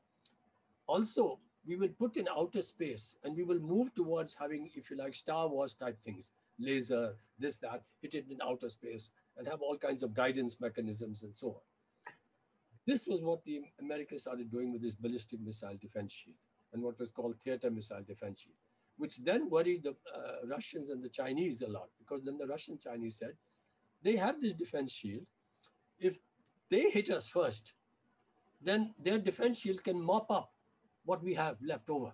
Also, 0.87 1.41
we 1.67 1.77
will 1.77 1.89
put 1.89 2.17
in 2.17 2.29
outer 2.29 2.63
space 2.63 3.19
and 3.25 3.37
we 3.37 3.43
will 3.43 3.59
move 3.59 3.95
towards 3.95 4.35
having, 4.35 4.71
if 4.75 4.91
you 4.91 4.97
like, 4.97 5.15
Star 5.15 5.49
Wars 5.49 5.75
type 5.75 6.01
things, 6.01 6.33
laser, 6.59 7.15
this, 7.39 7.59
that, 7.59 7.83
hit 8.01 8.15
it 8.15 8.27
in 8.31 8.39
outer 8.43 8.69
space 8.69 9.11
and 9.37 9.47
have 9.47 9.63
all 9.63 9.77
kinds 9.77 10.03
of 10.03 10.15
guidance 10.15 10.61
mechanisms 10.61 11.23
and 11.23 11.35
so 11.35 11.49
on. 11.49 12.15
This 12.87 13.07
was 13.07 13.23
what 13.23 13.45
the 13.45 13.63
Americans 13.81 14.23
started 14.23 14.51
doing 14.51 14.73
with 14.73 14.83
this 14.83 14.97
ballistic 14.97 15.41
missile 15.41 15.77
defense 15.81 16.13
shield 16.13 16.37
and 16.73 16.83
what 16.83 16.99
was 16.99 17.11
called 17.11 17.39
theater 17.41 17.71
missile 17.71 18.03
defense 18.07 18.43
shield, 18.43 18.57
which 18.97 19.19
then 19.19 19.49
worried 19.49 19.85
the 19.85 19.95
uh, 20.15 20.47
Russians 20.47 20.91
and 20.91 21.03
the 21.03 21.09
Chinese 21.09 21.63
a 21.63 21.69
lot 21.69 21.89
because 21.99 22.25
then 22.25 22.39
the 22.39 22.47
Russian 22.47 22.79
Chinese 22.79 23.17
said, 23.17 23.35
they 24.03 24.17
have 24.17 24.41
this 24.41 24.55
defense 24.55 24.93
shield. 24.93 25.25
If 26.01 26.19
they 26.71 26.91
hit 26.91 27.11
us 27.11 27.29
first, 27.29 27.75
then 28.61 28.95
their 28.99 29.19
defense 29.19 29.61
shield 29.61 29.85
can 29.85 30.01
mop 30.01 30.31
up 30.31 30.53
what 31.05 31.23
we 31.23 31.35
have 31.35 31.57
left 31.63 31.89
over. 31.91 32.13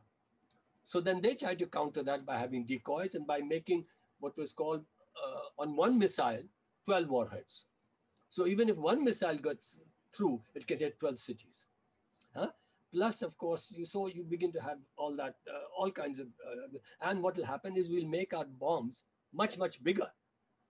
So 0.85 1.01
then 1.01 1.21
they 1.21 1.35
tried 1.35 1.59
to 1.59 1.67
counter 1.67 2.03
that 2.03 2.25
by 2.25 2.39
having 2.39 2.65
decoys 2.65 3.15
and 3.15 3.27
by 3.27 3.41
making 3.41 3.85
what 4.21 4.37
was 4.37 4.53
called 4.53 4.85
uh, 5.25 5.63
on 5.63 5.77
one 5.77 5.99
missile, 5.99 6.43
12 6.87 7.09
warheads. 7.09 7.67
So 8.29 8.47
even 8.47 8.69
if 8.69 8.77
one 8.77 9.05
missile 9.05 9.37
gets 9.37 9.81
through, 10.15 10.43
it 10.55 10.67
can 10.67 10.79
hit 10.79 11.01
12 11.01 11.19
cities. 11.19 11.69
Huh? 12.35 12.49
Plus, 12.93 13.23
of 13.23 13.37
course, 13.37 13.75
you 13.77 13.85
so 13.85 14.07
you 14.09 14.25
begin 14.25 14.53
to 14.53 14.61
have 14.61 14.79
all 14.97 15.15
that, 15.17 15.37
uh, 15.47 15.67
all 15.77 15.91
kinds 15.91 16.19
of, 16.19 16.27
uh, 16.47 16.79
and 17.11 17.23
what 17.23 17.37
will 17.37 17.45
happen 17.45 17.77
is 17.77 17.89
we'll 17.89 18.09
make 18.09 18.33
our 18.33 18.47
bombs 18.47 19.05
much, 19.33 19.59
much 19.59 19.83
bigger 19.85 20.11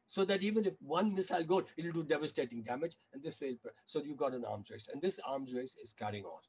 so 0.08 0.24
that 0.24 0.42
even 0.42 0.64
if 0.64 0.74
one 0.80 1.14
missile 1.14 1.44
goes, 1.44 1.64
it'll 1.76 1.92
do 1.92 2.02
devastating 2.02 2.62
damage. 2.62 2.96
And 3.12 3.22
this 3.22 3.40
way, 3.40 3.58
so 3.86 4.02
you've 4.02 4.16
got 4.16 4.34
an 4.34 4.44
arms 4.44 4.70
race. 4.70 4.88
And 4.92 5.00
this 5.00 5.20
arms 5.24 5.54
race 5.54 5.76
is 5.80 5.92
carrying 5.92 6.24
on. 6.24 6.40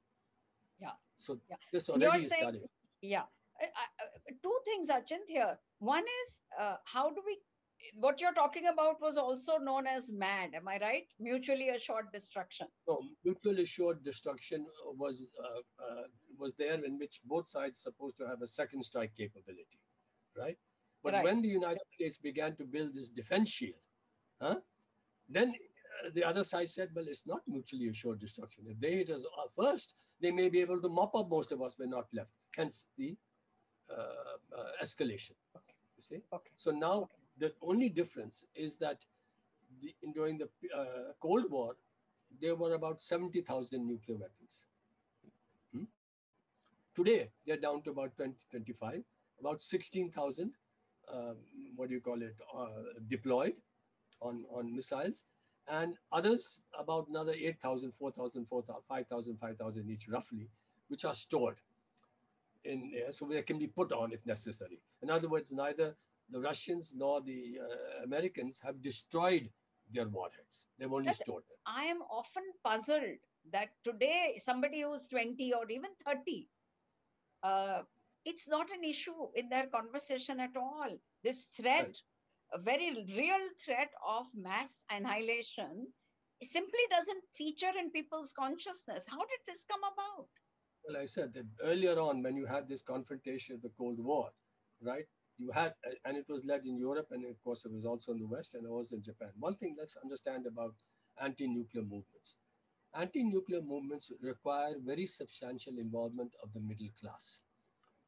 Yeah. 0.79 0.91
So 1.17 1.37
yeah. 1.49 1.57
this 1.71 1.89
already 1.89 2.05
You're 2.05 2.15
is 2.15 2.29
saying, 2.29 2.41
starting. 2.41 2.61
Yeah. 3.01 3.23
Uh, 3.61 4.31
two 4.41 4.57
things, 4.63 4.89
Achint, 4.89 5.27
here. 5.27 5.59
One 5.79 6.03
is 6.03 6.39
uh, 6.59 6.75
how 6.85 7.09
do 7.09 7.21
we 7.25 7.37
what 7.95 8.19
you're 8.19 8.33
talking 8.33 8.67
about 8.67 9.01
was 9.01 9.17
also 9.17 9.57
known 9.57 9.87
as 9.87 10.11
MAD. 10.11 10.53
Am 10.53 10.67
I 10.67 10.77
right? 10.79 11.07
Mutually 11.19 11.69
assured 11.69 12.07
destruction. 12.13 12.67
No, 12.87 12.99
mutually 13.23 13.63
assured 13.63 14.03
destruction 14.03 14.65
was 14.97 15.27
uh, 15.41 15.59
uh, 15.81 16.03
was 16.37 16.55
there 16.55 16.83
in 16.83 16.99
which 16.99 17.21
both 17.25 17.47
sides 17.47 17.79
supposed 17.79 18.17
to 18.17 18.27
have 18.27 18.41
a 18.41 18.47
second 18.47 18.83
strike 18.83 19.15
capability, 19.15 19.79
right? 20.37 20.57
But 21.03 21.13
right. 21.13 21.23
when 21.23 21.41
the 21.41 21.47
United 21.47 21.87
States 21.93 22.17
began 22.17 22.55
to 22.57 22.65
build 22.65 22.93
this 22.93 23.09
defense 23.09 23.49
shield, 23.49 23.79
huh? 24.41 24.57
Then 25.29 25.49
uh, 26.05 26.09
the 26.13 26.25
other 26.25 26.43
side 26.43 26.67
said, 26.67 26.89
"Well, 26.93 27.05
it's 27.07 27.25
not 27.25 27.41
mutually 27.47 27.87
assured 27.87 28.19
destruction. 28.19 28.65
If 28.67 28.79
they 28.81 28.95
hit 28.97 29.09
us 29.09 29.23
uh, 29.23 29.47
first, 29.57 29.95
they 30.21 30.31
may 30.31 30.49
be 30.49 30.59
able 30.59 30.81
to 30.81 30.89
mop 30.89 31.15
up 31.15 31.29
most 31.29 31.53
of 31.53 31.61
us. 31.61 31.77
We're 31.79 31.87
not 31.87 32.07
left. 32.13 32.33
Hence 32.57 32.89
the 32.97 33.15
uh, 33.89 34.37
uh, 34.57 34.83
escalation. 34.83 35.33
You 35.99 36.07
see. 36.09 36.21
Okay. 36.33 36.51
So 36.55 36.71
now." 36.71 36.97
Okay 36.97 37.19
the 37.39 37.53
only 37.61 37.89
difference 37.89 38.45
is 38.53 38.77
that 38.77 39.05
the, 39.81 39.95
during 40.13 40.37
the 40.37 40.49
uh, 40.75 41.13
Cold 41.21 41.49
War, 41.49 41.75
there 42.41 42.55
were 42.55 42.73
about 42.73 43.01
70,000 43.01 43.87
nuclear 43.87 44.17
weapons. 44.17 44.67
Hmm? 45.73 45.85
Today, 46.93 47.29
they're 47.47 47.57
down 47.57 47.81
to 47.83 47.91
about 47.91 48.15
20, 48.17 48.35
25, 48.51 49.03
about 49.39 49.61
16,000, 49.61 50.51
um, 51.11 51.35
what 51.75 51.89
do 51.89 51.95
you 51.95 52.01
call 52.01 52.21
it, 52.21 52.35
uh, 52.55 52.67
deployed 53.07 53.53
on, 54.21 54.43
on 54.53 54.75
missiles, 54.75 55.23
and 55.71 55.95
others 56.11 56.61
about 56.77 57.07
another 57.07 57.33
8,000, 57.33 57.93
4,000, 57.93 58.45
4,000, 58.45 58.81
5,000, 58.87 59.37
5,000 59.37 59.89
each 59.89 60.09
roughly, 60.09 60.49
which 60.89 61.05
are 61.05 61.13
stored 61.13 61.55
in 62.63 62.91
there 62.93 63.11
so 63.11 63.25
they 63.25 63.41
can 63.41 63.59
be 63.59 63.67
put 63.67 63.91
on 63.91 64.11
if 64.11 64.25
necessary. 64.25 64.79
In 65.01 65.09
other 65.09 65.29
words, 65.29 65.51
neither 65.53 65.95
the 66.29 66.39
Russians 66.39 66.93
nor 66.95 67.21
the 67.21 67.59
uh, 67.61 68.03
Americans 68.03 68.59
have 68.63 68.81
destroyed 68.81 69.49
their 69.91 70.07
warheads. 70.07 70.67
They've 70.77 70.91
only 70.91 71.13
stored 71.13 71.43
them. 71.49 71.57
I 71.65 71.85
am 71.85 72.01
often 72.03 72.43
puzzled 72.63 73.19
that 73.51 73.69
today 73.83 74.39
somebody 74.43 74.81
who's 74.81 75.07
20 75.07 75.53
or 75.53 75.69
even 75.69 75.89
30, 76.05 76.47
uh, 77.43 77.81
it's 78.25 78.47
not 78.47 78.67
an 78.69 78.83
issue 78.83 79.27
in 79.35 79.49
their 79.49 79.67
conversation 79.67 80.39
at 80.39 80.55
all. 80.55 80.89
This 81.23 81.47
threat, 81.55 81.85
right. 81.85 82.01
a 82.53 82.59
very 82.59 83.05
real 83.15 83.45
threat 83.63 83.89
of 84.07 84.27
mass 84.35 84.83
annihilation, 84.91 85.87
simply 86.43 86.79
doesn't 86.91 87.23
feature 87.35 87.71
in 87.77 87.89
people's 87.91 88.31
consciousness. 88.31 89.05
How 89.09 89.19
did 89.19 89.39
this 89.47 89.65
come 89.65 89.81
about? 89.81 90.27
Well, 90.89 90.99
I 90.99 91.05
said 91.05 91.35
that 91.35 91.45
earlier 91.61 91.99
on, 91.99 92.23
when 92.23 92.35
you 92.35 92.47
had 92.47 92.67
this 92.67 92.81
confrontation 92.81 93.53
of 93.53 93.61
the 93.61 93.69
Cold 93.77 93.99
War, 93.99 94.31
right? 94.81 95.05
you 95.37 95.51
had, 95.51 95.73
and 96.03 96.17
it 96.17 96.25
was 96.27 96.43
led 96.45 96.65
in 96.65 96.77
Europe, 96.79 97.09
and 97.11 97.23
of 97.25 97.41
course 97.43 97.63
it 97.63 97.71
was 97.71 97.85
also 97.85 98.11
in 98.11 98.19
the 98.19 98.25
West, 98.25 98.55
and 98.55 98.65
also 98.67 98.95
in 98.95 99.03
Japan. 99.03 99.29
One 99.39 99.55
thing 99.55 99.75
let's 99.77 99.95
understand 100.03 100.47
about 100.47 100.73
anti-nuclear 101.21 101.83
movements. 101.83 102.37
Anti-nuclear 102.95 103.61
movements 103.61 104.11
require 104.19 104.73
very 104.83 105.05
substantial 105.05 105.77
involvement 105.77 106.33
of 106.43 106.53
the 106.53 106.59
middle 106.59 106.89
class. 106.99 107.41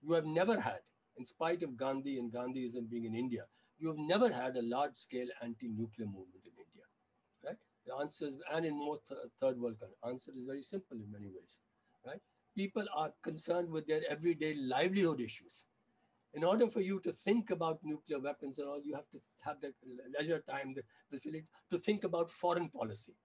You 0.01 0.13
have 0.13 0.25
never 0.25 0.59
had, 0.59 0.81
in 1.17 1.23
spite 1.23 1.63
of 1.63 1.77
Gandhi 1.77 2.17
and 2.17 2.33
Gandhiism 2.33 2.89
being 2.89 3.05
in 3.05 3.15
India, 3.15 3.45
you 3.79 3.89
have 3.89 4.00
never 4.00 4.33
had 4.33 4.57
a 4.57 4.63
large-scale 4.63 5.27
anti-nuclear 5.43 6.07
movement 6.07 6.45
in 6.45 6.53
India, 6.57 6.85
right? 7.45 7.57
The 7.85 7.95
answer 8.01 8.25
is, 8.25 8.38
and 8.51 8.65
in 8.65 8.75
more 8.75 8.97
th 9.07 9.19
third 9.39 9.59
world 9.59 9.79
countries, 9.79 10.00
answer 10.03 10.31
is 10.35 10.45
very 10.45 10.63
simple 10.63 10.97
in 10.97 11.11
many 11.11 11.29
ways, 11.29 11.61
right? 12.05 12.21
People 12.55 12.86
are 12.96 13.13
concerned 13.24 13.70
with 13.70 13.88
their 13.88 14.01
everyday 14.10 14.55
livelihood 14.55 15.20
issues 15.22 15.65
In 16.34 16.43
order 16.43 16.67
for 16.67 16.81
you 16.81 17.00
to 17.01 17.12
think 17.12 17.50
about 17.51 17.79
nuclear 17.84 18.20
weapons 18.20 18.60
and 18.60 18.67
all, 18.70 18.81
you 18.84 18.96
have 18.96 19.10
to 19.12 19.20
have 19.43 19.60
the 19.62 19.74
leisure 20.17 20.39
time, 20.50 20.74
the 20.74 20.84
facility 21.10 21.46
to 21.72 21.77
think 21.77 22.03
about 22.05 22.31
foreign 22.31 22.70
policy, 22.70 23.15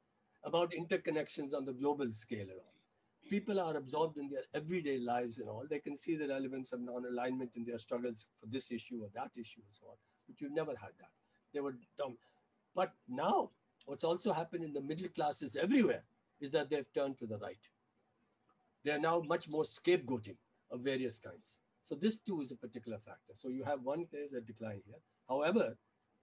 about 0.44 0.72
interconnections 0.72 1.54
on 1.54 1.64
the 1.64 1.72
global 1.72 2.10
scale 2.10 2.42
and 2.42 2.60
all. 2.60 2.74
People 3.30 3.60
are 3.60 3.76
absorbed 3.76 4.18
in 4.18 4.28
their 4.28 4.44
everyday 4.54 4.98
lives 4.98 5.38
and 5.38 5.48
all. 5.48 5.66
They 5.68 5.80
can 5.80 5.96
see 5.96 6.16
the 6.16 6.28
relevance 6.28 6.72
of 6.72 6.80
non-alignment 6.80 7.50
in 7.56 7.64
their 7.64 7.78
struggles 7.78 8.26
for 8.40 8.46
this 8.46 8.72
issue 8.72 9.00
or 9.02 9.08
that 9.14 9.32
issue 9.36 9.60
and 9.62 9.72
so 9.72 9.86
on. 9.88 9.96
But 10.28 10.40
you've 10.40 10.52
never 10.52 10.72
had 10.72 10.92
that. 10.98 11.10
They 11.54 11.60
were 11.60 11.76
dumb. 11.98 12.16
But 12.74 12.92
now, 13.08 13.50
what's 13.86 14.04
also 14.04 14.32
happened 14.32 14.64
in 14.64 14.72
the 14.72 14.80
middle 14.80 15.08
classes 15.08 15.56
everywhere 15.56 16.04
is 16.40 16.50
that 16.52 16.70
they've 16.70 16.92
turned 16.92 17.18
to 17.18 17.26
the 17.26 17.38
right. 17.38 17.58
They're 18.86 19.00
now 19.00 19.20
much 19.26 19.48
more 19.48 19.64
scapegoating 19.64 20.36
of 20.70 20.82
various 20.82 21.18
kinds. 21.18 21.58
So 21.82 21.96
this 21.96 22.18
too 22.18 22.40
is 22.40 22.52
a 22.52 22.56
particular 22.56 22.98
factor. 22.98 23.32
So 23.34 23.48
you 23.48 23.64
have 23.64 23.82
one 23.82 24.06
there's 24.12 24.32
a 24.32 24.40
decline 24.40 24.80
here. 24.86 25.00
However, 25.28 25.76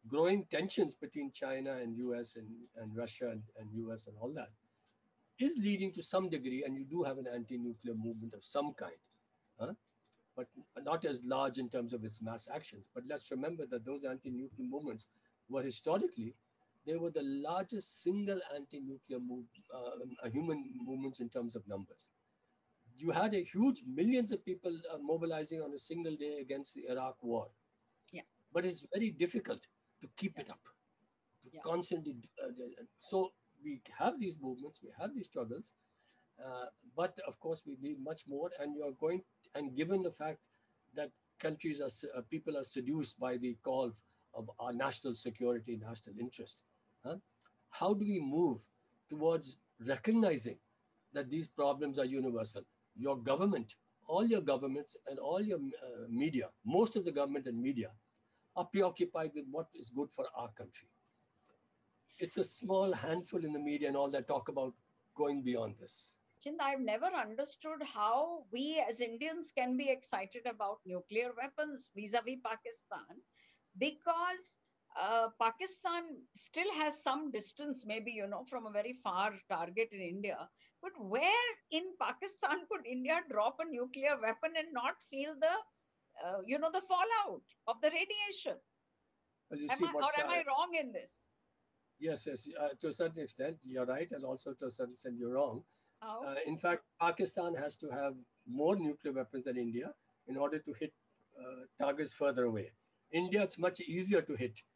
growing 0.08 0.46
tensions 0.50 0.96
between 0.96 1.34
China 1.34 1.74
and 1.74 1.98
US 1.98 2.38
and, 2.38 2.48
and 2.78 2.96
Russia 2.96 3.32
and, 3.32 3.44
and 3.60 3.70
US 3.90 4.08
and 4.08 4.16
all 4.18 4.32
that 4.36 4.52
is 5.40 5.60
leading 5.62 5.92
to 5.92 6.02
some 6.02 6.30
degree, 6.30 6.64
and 6.66 6.78
you 6.78 6.86
do 6.86 7.04
have 7.04 7.18
an 7.18 7.28
anti-nuclear 7.28 7.96
movement 7.96 8.34
of 8.34 8.46
some 8.46 8.74
kind, 8.76 9.02
huh? 9.60 9.74
but 10.38 10.48
not 10.86 11.04
as 11.04 11.22
large 11.26 11.58
in 11.58 11.68
terms 11.68 11.92
of 11.92 12.06
its 12.06 12.22
mass 12.22 12.48
actions. 12.54 12.90
But 12.96 13.04
let's 13.10 13.30
remember 13.30 13.66
that 13.72 13.84
those 13.84 14.06
anti-nuclear 14.06 14.70
movements 14.70 15.08
were 15.50 15.64
historically, 15.64 16.34
they 16.88 16.96
were 16.96 17.12
the 17.12 17.24
largest 17.24 18.04
single 18.04 18.40
anti-nuclear 18.56 19.20
move, 19.20 19.44
uh, 19.76 20.30
human 20.30 20.64
movements 20.86 21.20
in 21.20 21.28
terms 21.28 21.58
of 21.58 21.68
numbers 21.68 22.08
you 22.98 23.12
had 23.12 23.34
a 23.34 23.44
huge 23.44 23.84
millions 23.88 24.32
of 24.32 24.46
people 24.46 24.72
uh, 24.94 24.98
mobilizing 25.02 25.62
on 25.62 25.74
a 25.74 25.78
single 25.78 26.16
day 26.16 26.38
against 26.42 26.76
the 26.76 26.84
Iraq 26.90 27.18
war. 27.22 27.48
Yeah. 28.12 28.22
But 28.54 28.66
it's 28.66 28.86
very 28.94 29.12
difficult 29.12 29.68
to 30.02 30.08
keep 30.18 30.34
yeah. 30.36 30.44
it 30.44 30.50
up, 30.50 30.62
to 31.44 31.50
yeah. 31.54 31.62
constantly. 31.64 32.16
Uh, 32.44 32.52
so 33.00 33.34
we 33.64 33.82
have 33.98 34.20
these 34.20 34.40
movements, 34.42 34.80
we 34.84 34.90
have 35.00 35.14
these 35.16 35.28
struggles, 35.28 35.74
uh, 36.44 36.66
but 36.96 37.18
of 37.28 37.40
course 37.40 37.64
we 37.66 37.78
need 37.82 37.98
much 38.04 38.22
more. 38.28 38.50
And 38.60 38.76
you 38.76 38.84
are 38.84 38.92
going, 38.92 39.22
and 39.56 39.76
given 39.76 40.02
the 40.02 40.12
fact 40.12 40.40
that 40.96 41.10
countries 41.40 41.82
are, 41.82 42.18
uh, 42.18 42.22
people 42.30 42.58
are 42.58 42.64
seduced 42.64 43.20
by 43.20 43.38
the 43.38 43.58
call 43.64 43.92
of 44.36 44.50
our 44.60 44.74
national 44.74 45.14
security, 45.14 45.80
national 45.82 46.16
interest, 46.20 46.64
huh? 47.06 47.16
how 47.70 47.94
do 47.94 48.06
we 48.06 48.20
move 48.20 48.62
towards 49.10 49.58
recognizing 49.86 50.58
that 51.14 51.30
these 51.30 51.48
problems 51.48 52.00
are 52.00 52.06
universal? 52.06 52.64
Your 52.96 53.18
government, 53.18 53.76
all 54.08 54.26
your 54.26 54.42
governments 54.42 54.96
and 55.08 55.20
all 55.20 55.42
your 55.42 55.60
uh, 55.60 56.06
media, 56.10 56.50
most 56.66 56.96
of 56.96 57.06
the 57.06 57.12
government 57.12 57.48
and 57.48 57.60
media 57.62 57.92
are 58.56 58.66
preoccupied 58.66 59.32
with 59.34 59.46
what 59.50 59.68
is 59.74 59.90
good 59.90 60.12
for 60.12 60.26
our 60.36 60.50
country. 60.52 60.88
It's 62.20 62.38
a 62.38 62.44
small 62.44 62.94
handful 62.94 63.44
in 63.44 63.54
the 63.54 63.60
media 63.60 63.88
and 63.88 63.98
all 63.98 64.10
that 64.12 64.28
talk 64.28 64.50
about 64.50 64.74
going 65.16 65.42
beyond 65.42 65.76
this. 65.80 66.16
I've 66.60 66.82
never 66.82 67.06
understood 67.06 67.82
how 67.84 68.44
we 68.52 68.84
as 68.88 69.00
Indians 69.00 69.52
can 69.58 69.78
be 69.78 69.90
excited 69.90 70.46
about 70.46 70.80
nuclear 70.86 71.32
weapons 71.38 71.90
vis-a-vis 71.96 72.40
Pakistan 72.44 73.22
because 73.78 74.60
uh, 75.02 75.28
Pakistan 75.42 76.04
still 76.36 76.72
has 76.76 77.02
some 77.02 77.32
distance, 77.32 77.84
maybe, 77.86 78.12
you 78.12 78.28
know, 78.28 78.46
from 78.50 78.66
a 78.66 78.72
very 78.72 79.00
far 79.04 79.34
target 79.50 79.90
in 79.92 80.02
India. 80.02 80.38
But 80.82 80.92
where 81.00 81.50
in 81.72 81.84
Pakistan 82.02 82.60
could 82.70 82.86
India 82.86 83.22
drop 83.30 83.58
a 83.60 83.70
nuclear 83.70 84.18
weapon 84.22 84.52
and 84.58 84.68
not 84.74 84.96
feel 85.10 85.36
the, 85.40 86.26
uh, 86.26 86.42
you 86.46 86.60
know, 86.60 86.70
the 86.72 86.82
fallout 86.82 87.44
of 87.68 87.76
the 87.82 87.90
radiation? 87.90 88.58
Well, 89.50 89.60
you 89.60 89.68
am 89.70 89.78
see 89.78 89.86
I, 89.86 89.92
or 89.92 90.24
am 90.24 90.30
I 90.30 90.44
wrong 90.48 90.72
in 90.80 90.92
this? 90.92 91.12
Yes, 92.00 92.28
yes. 92.28 92.50
Uh, 92.60 92.70
to 92.80 92.88
a 92.88 92.94
certain 92.94 93.24
extent, 93.24 93.58
you're 93.64 93.86
right, 93.86 94.12
and 94.12 94.24
also 94.24 94.54
to 94.54 94.66
a 94.66 94.72
certain 94.72 94.94
extent, 94.94 95.16
you're 95.18 95.34
wrong. 95.34 95.64
Oh. 96.02 96.26
Uh, 96.28 96.36
in 96.46 96.58
fact, 96.58 96.84
Pakistan 97.00 97.56
has 97.56 97.78
to 97.78 97.90
have 97.90 98.16
more 98.48 98.76
nuclear 98.76 99.14
weapons 99.14 99.46
than 99.46 99.58
India 99.58 99.94
in 100.28 100.38
order 100.38 100.60
to 100.60 100.74
hit 100.74 100.92
uh, 101.40 101.66
targets 101.78 102.14
further 102.14 102.44
away. 102.44 102.72
India, 103.12 103.44
it's 103.44 103.58
much 103.58 103.80
easier 103.80 104.22
to 104.22 104.36
hit 104.36 104.60
uh, 104.60 104.60
uh, 104.60 104.73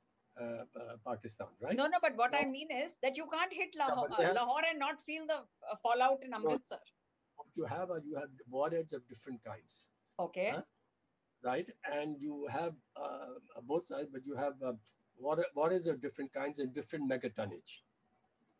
Pakistan, 1.06 1.47
right? 1.62 1.76
No, 1.76 1.88
no, 1.88 1.97
but 2.02 2.15
what 2.15 2.32
no. 2.32 2.39
I 2.39 2.45
mean 2.45 2.67
is 2.71 2.97
that 3.02 3.17
you 3.17 3.28
can't 3.32 3.52
hit 3.52 3.76
Lahore, 3.78 4.08
yeah, 4.19 4.28
have, 4.28 4.36
Lahore 4.36 4.62
and 4.69 4.80
not 4.80 5.04
feel 5.06 5.26
the 5.26 5.38
uh, 5.38 5.76
fallout 5.82 6.19
in 6.23 6.34
Amritsar. 6.34 6.78
No, 6.78 7.36
what 7.36 7.47
you 7.56 7.65
have 7.65 7.89
are 7.91 8.02
you 8.06 8.15
have 8.15 8.30
warheads 8.50 8.93
of 8.93 9.08
different 9.08 9.43
kinds. 9.43 9.89
Okay. 10.19 10.52
Huh? 10.54 10.62
Right, 11.43 11.69
and 11.91 12.15
you 12.19 12.47
have 12.52 12.73
uh, 12.95 13.62
both 13.63 13.88
sides, 13.88 14.10
but 14.12 14.26
you 14.26 14.36
have 14.36 14.54
uh, 14.65 14.73
warheads 15.56 15.88
of 15.88 16.02
different 16.02 16.34
kinds 16.34 16.60
and 16.60 16.73
different 16.73 17.10
megatonnage. 17.10 17.82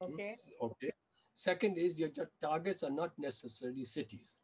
Okay. 0.04 0.32
Okay. 0.62 0.92
Second 1.34 1.78
is 1.78 2.00
your 2.00 2.10
targets 2.42 2.84
are 2.84 2.92
not 2.92 3.12
necessarily 3.18 3.86
cities. 3.86 4.42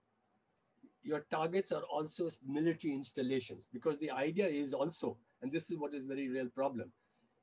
Your 1.03 1.25
targets 1.29 1.71
are 1.71 1.83
also 1.83 2.29
military 2.47 2.93
installations 2.93 3.67
because 3.71 3.99
the 3.99 4.09
idea 4.11 4.47
is 4.47 4.73
also, 4.73 5.17
and 5.41 5.51
this 5.51 5.69
is 5.69 5.77
what 5.77 5.93
is 5.93 6.05
very 6.05 6.29
real 6.29 6.47
problem 6.47 6.91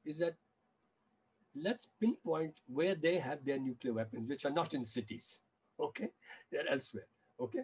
is 0.04 0.18
that 0.18 0.34
let's 1.56 1.90
pinpoint 2.00 2.54
where 2.66 2.94
they 2.94 3.18
have 3.18 3.44
their 3.44 3.58
nuclear 3.58 3.94
weapons, 3.94 4.28
which 4.28 4.44
are 4.44 4.50
not 4.50 4.74
in 4.74 4.84
cities. 4.84 5.42
Okay, 5.78 6.08
they're 6.52 6.68
elsewhere. 6.70 7.06
Okay, 7.40 7.62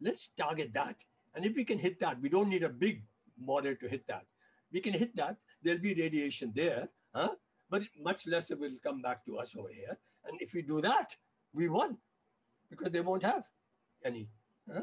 let's 0.00 0.28
target 0.36 0.72
that. 0.74 0.96
And 1.34 1.44
if 1.44 1.56
we 1.56 1.64
can 1.64 1.78
hit 1.78 2.00
that, 2.00 2.20
we 2.20 2.28
don't 2.28 2.48
need 2.48 2.62
a 2.62 2.70
big 2.70 3.04
border 3.36 3.74
to 3.74 3.88
hit 3.88 4.06
that. 4.08 4.24
We 4.72 4.80
can 4.80 4.94
hit 4.94 5.14
that. 5.16 5.36
There'll 5.62 5.80
be 5.80 5.94
radiation 5.94 6.52
there, 6.54 6.88
huh? 7.14 7.34
but 7.68 7.82
much 8.02 8.26
less 8.26 8.50
will 8.50 8.76
come 8.82 9.02
back 9.02 9.24
to 9.26 9.38
us 9.38 9.54
over 9.56 9.68
here. 9.68 9.96
And 10.26 10.40
if 10.40 10.54
we 10.54 10.62
do 10.62 10.80
that, 10.80 11.14
we 11.52 11.68
won 11.68 11.98
because 12.68 12.90
they 12.90 13.00
won't 13.00 13.22
have 13.22 13.42
any. 14.04 14.28
Huh? 14.72 14.82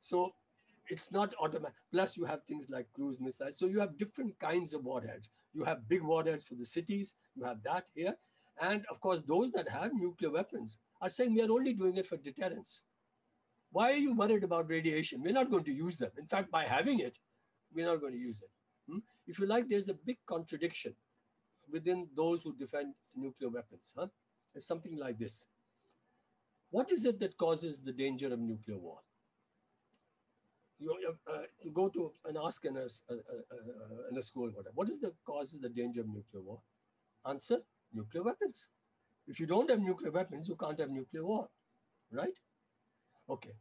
So 0.00 0.32
it's 0.90 1.12
not 1.12 1.34
automatic. 1.40 1.76
Plus, 1.92 2.16
you 2.16 2.24
have 2.24 2.42
things 2.42 2.68
like 2.68 2.86
cruise 2.92 3.20
missiles. 3.20 3.56
So 3.58 3.66
you 3.66 3.78
have 3.78 3.96
different 3.96 4.38
kinds 4.40 4.74
of 4.74 4.84
warheads. 4.84 5.30
You 5.54 5.64
have 5.64 5.88
big 5.88 6.02
warheads 6.02 6.46
for 6.46 6.56
the 6.56 6.64
cities. 6.64 7.16
You 7.36 7.44
have 7.44 7.62
that 7.62 7.84
here. 7.94 8.16
And 8.60 8.84
of 8.90 9.00
course, 9.00 9.22
those 9.26 9.52
that 9.52 9.68
have 9.68 9.92
nuclear 9.94 10.30
weapons 10.30 10.78
are 11.00 11.08
saying 11.08 11.34
we 11.34 11.42
are 11.42 11.50
only 11.50 11.72
doing 11.72 11.96
it 11.96 12.06
for 12.06 12.16
deterrence. 12.16 12.84
Why 13.72 13.92
are 13.92 13.96
you 13.96 14.14
worried 14.14 14.42
about 14.44 14.68
radiation? 14.68 15.22
We're 15.22 15.32
not 15.32 15.50
going 15.50 15.64
to 15.64 15.72
use 15.72 15.96
them. 15.96 16.10
In 16.18 16.26
fact, 16.26 16.50
by 16.50 16.64
having 16.64 16.98
it, 16.98 17.18
we're 17.72 17.86
not 17.86 18.00
going 18.00 18.12
to 18.12 18.18
use 18.18 18.42
it. 18.42 18.50
Hmm? 18.90 18.98
If 19.26 19.38
you 19.38 19.46
like, 19.46 19.68
there's 19.68 19.88
a 19.88 19.94
big 19.94 20.18
contradiction 20.26 20.94
within 21.70 22.08
those 22.16 22.42
who 22.42 22.54
defend 22.56 22.94
nuclear 23.14 23.48
weapons. 23.48 23.94
Huh? 23.96 24.08
It's 24.54 24.66
something 24.66 24.98
like 24.98 25.18
this. 25.18 25.46
What 26.70 26.90
is 26.90 27.04
it 27.04 27.20
that 27.20 27.36
causes 27.36 27.80
the 27.80 27.92
danger 27.92 28.32
of 28.32 28.40
nuclear 28.40 28.78
war? 28.78 28.98
You, 30.80 31.18
uh, 31.26 31.42
you 31.62 31.70
go 31.70 31.88
to 31.88 32.12
and 32.24 32.38
ask 32.38 32.64
in 32.64 32.76
a, 32.76 32.80
a, 32.80 33.14
a, 33.14 34.10
in 34.10 34.16
a 34.16 34.22
school, 34.22 34.48
whatever, 34.48 34.72
what 34.74 34.88
is 34.88 35.00
the 35.00 35.12
cause 35.24 35.54
of 35.54 35.62
the 35.62 35.68
danger 35.68 36.00
of 36.00 36.08
nuclear 36.08 36.42
war? 36.42 36.60
Answer, 37.26 37.58
nuclear 37.92 38.24
weapons. 38.24 38.68
If 39.26 39.38
you 39.38 39.46
don't 39.46 39.70
have 39.70 39.80
nuclear 39.80 40.10
weapons, 40.10 40.48
you 40.48 40.56
can't 40.56 40.80
have 40.80 40.90
nuclear 40.90 41.24
war, 41.24 41.48
right? 42.10 42.32
Okay. 43.28 43.52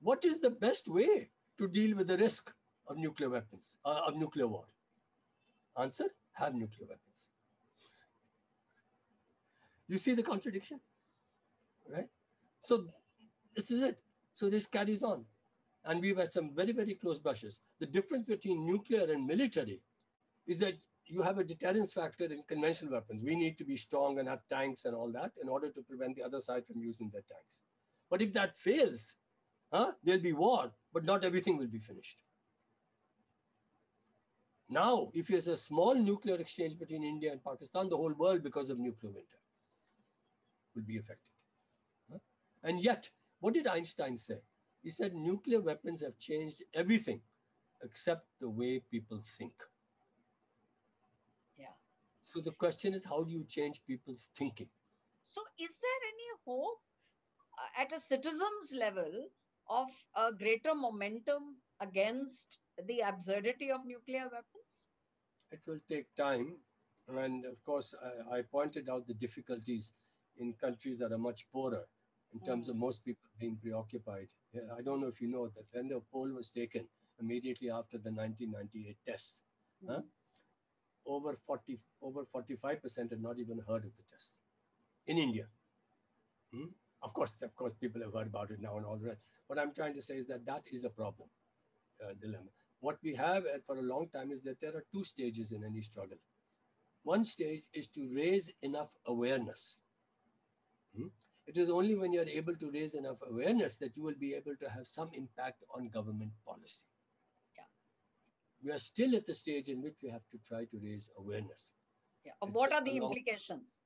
What 0.00 0.24
is 0.24 0.40
the 0.40 0.50
best 0.50 0.88
way 0.88 1.30
to 1.58 1.68
deal 1.68 1.96
with 1.96 2.08
the 2.08 2.16
risk 2.16 2.52
of 2.88 2.98
nuclear 2.98 3.30
weapons, 3.30 3.78
uh, 3.84 4.02
of 4.06 4.16
nuclear 4.16 4.46
war? 4.46 4.64
Answer, 5.78 6.06
have 6.32 6.54
nuclear 6.54 6.88
weapons. 6.88 7.30
You 9.88 9.98
see 9.98 10.14
the 10.14 10.22
contradiction, 10.22 10.80
right? 11.88 12.08
So 12.58 12.86
this 13.54 13.70
is 13.70 13.82
it. 13.82 13.98
So 14.34 14.50
this 14.50 14.66
carries 14.66 15.02
on 15.02 15.24
and 15.86 16.00
we've 16.00 16.16
had 16.16 16.30
some 16.30 16.50
very, 16.54 16.72
very 16.72 16.94
close 16.94 17.18
brushes. 17.18 17.60
The 17.80 17.86
difference 17.86 18.26
between 18.26 18.66
nuclear 18.66 19.10
and 19.12 19.26
military 19.26 19.80
is 20.46 20.60
that 20.60 20.74
you 21.06 21.22
have 21.22 21.38
a 21.38 21.44
deterrence 21.44 21.92
factor 21.92 22.24
in 22.24 22.42
conventional 22.48 22.92
weapons. 22.92 23.22
We 23.22 23.36
need 23.36 23.56
to 23.58 23.64
be 23.64 23.76
strong 23.76 24.18
and 24.18 24.28
have 24.28 24.40
tanks 24.48 24.84
and 24.84 24.94
all 24.94 25.12
that 25.12 25.32
in 25.40 25.48
order 25.48 25.70
to 25.70 25.82
prevent 25.82 26.16
the 26.16 26.24
other 26.24 26.40
side 26.40 26.66
from 26.66 26.82
using 26.82 27.10
their 27.12 27.22
tanks. 27.30 27.62
But 28.10 28.22
if 28.22 28.32
that 28.32 28.56
fails, 28.56 29.16
huh, 29.72 29.92
there'll 30.02 30.20
be 30.20 30.32
war, 30.32 30.72
but 30.92 31.04
not 31.04 31.24
everything 31.24 31.56
will 31.56 31.68
be 31.68 31.78
finished. 31.78 32.22
Now, 34.68 35.08
if 35.14 35.28
there's 35.28 35.46
a 35.46 35.56
small 35.56 35.94
nuclear 35.94 36.36
exchange 36.36 36.76
between 36.76 37.04
India 37.04 37.30
and 37.30 37.42
Pakistan, 37.42 37.88
the 37.88 37.96
whole 37.96 38.14
world, 38.14 38.42
because 38.42 38.68
of 38.68 38.80
nuclear 38.80 39.12
winter, 39.12 39.38
will 40.74 40.82
be 40.82 40.98
affected. 40.98 41.30
Huh? 42.10 42.18
And 42.64 42.80
yet, 42.80 43.08
what 43.38 43.54
did 43.54 43.68
Einstein 43.68 44.16
say? 44.16 44.38
He 44.86 44.92
said 44.92 45.16
nuclear 45.16 45.60
weapons 45.60 46.00
have 46.02 46.16
changed 46.16 46.62
everything 46.72 47.20
except 47.82 48.24
the 48.38 48.48
way 48.48 48.78
people 48.88 49.18
think. 49.18 49.54
Yeah. 51.58 51.74
So 52.22 52.40
the 52.40 52.52
question 52.52 52.94
is, 52.94 53.04
how 53.04 53.24
do 53.24 53.32
you 53.32 53.42
change 53.48 53.80
people's 53.84 54.30
thinking? 54.36 54.68
So, 55.22 55.40
is 55.58 55.76
there 55.82 56.02
any 56.12 56.28
hope 56.44 56.78
uh, 57.58 57.82
at 57.82 57.92
a 57.92 57.98
citizen's 57.98 58.70
level 58.78 59.26
of 59.68 59.88
a 60.14 60.32
greater 60.32 60.76
momentum 60.76 61.56
against 61.80 62.58
the 62.86 63.00
absurdity 63.00 63.72
of 63.72 63.84
nuclear 63.84 64.30
weapons? 64.30 64.74
It 65.50 65.62
will 65.66 65.80
take 65.88 66.14
time. 66.14 66.58
And 67.08 67.44
of 67.44 67.60
course, 67.64 67.92
I, 68.00 68.36
I 68.36 68.42
pointed 68.42 68.88
out 68.88 69.08
the 69.08 69.14
difficulties 69.14 69.94
in 70.36 70.52
countries 70.52 71.00
that 71.00 71.10
are 71.10 71.18
much 71.18 71.50
poorer 71.52 71.86
in 72.32 72.40
terms 72.40 72.68
of 72.68 72.76
most 72.76 73.04
people 73.04 73.28
being 73.38 73.56
preoccupied. 73.56 74.28
I 74.78 74.82
don't 74.82 75.00
know 75.00 75.08
if 75.08 75.20
you 75.20 75.28
know 75.28 75.48
that 75.48 75.66
when 75.72 75.88
the 75.88 76.00
poll 76.12 76.28
was 76.32 76.50
taken 76.50 76.86
immediately 77.20 77.70
after 77.70 77.98
the 77.98 78.10
1998 78.10 78.96
tests, 79.06 79.42
huh, 79.88 80.00
over 81.06 81.34
40, 81.34 81.78
over 82.02 82.24
45% 82.24 83.10
had 83.10 83.22
not 83.22 83.38
even 83.38 83.62
heard 83.66 83.84
of 83.84 83.96
the 83.96 84.02
tests 84.10 84.40
in 85.06 85.18
India. 85.18 85.46
Hmm? 86.52 86.66
Of 87.02 87.14
course, 87.14 87.40
of 87.42 87.54
course, 87.54 87.74
people 87.74 88.02
have 88.02 88.14
heard 88.14 88.26
about 88.26 88.50
it 88.50 88.60
now 88.60 88.76
and 88.76 88.86
all 88.86 88.96
the 88.96 89.08
rest. 89.08 89.20
What 89.46 89.58
I'm 89.58 89.72
trying 89.72 89.94
to 89.94 90.02
say 90.02 90.16
is 90.16 90.26
that 90.26 90.44
that 90.46 90.62
is 90.72 90.84
a 90.84 90.90
problem, 90.90 91.28
uh, 92.02 92.14
dilemma. 92.20 92.50
What 92.80 92.98
we 93.02 93.14
have 93.14 93.44
uh, 93.44 93.58
for 93.64 93.76
a 93.78 93.82
long 93.82 94.08
time 94.08 94.32
is 94.32 94.42
that 94.42 94.60
there 94.60 94.74
are 94.76 94.84
two 94.92 95.04
stages 95.04 95.52
in 95.52 95.64
any 95.64 95.82
struggle. 95.82 96.18
One 97.02 97.24
stage 97.24 97.62
is 97.72 97.86
to 97.88 98.08
raise 98.12 98.50
enough 98.62 98.94
awareness. 99.06 99.78
Hmm? 100.96 101.08
It 101.46 101.58
is 101.58 101.70
only 101.70 101.96
when 101.96 102.12
you're 102.12 102.28
able 102.28 102.56
to 102.56 102.70
raise 102.70 102.94
enough 102.94 103.18
awareness 103.28 103.76
that 103.76 103.96
you 103.96 104.02
will 104.02 104.18
be 104.18 104.34
able 104.34 104.56
to 104.56 104.68
have 104.68 104.86
some 104.86 105.10
impact 105.14 105.62
on 105.74 105.88
government 105.88 106.32
policy. 106.44 106.86
Yeah. 107.56 107.68
We 108.64 108.72
are 108.72 108.80
still 108.80 109.14
at 109.14 109.26
the 109.26 109.34
stage 109.34 109.68
in 109.68 109.80
which 109.80 109.96
we 110.02 110.10
have 110.10 110.26
to 110.32 110.38
try 110.46 110.64
to 110.64 110.80
raise 110.82 111.10
awareness. 111.16 111.72
Yeah. 112.24 112.32
What 112.40 112.72
are 112.72 112.82
the 112.82 112.96
implications? 112.96 113.82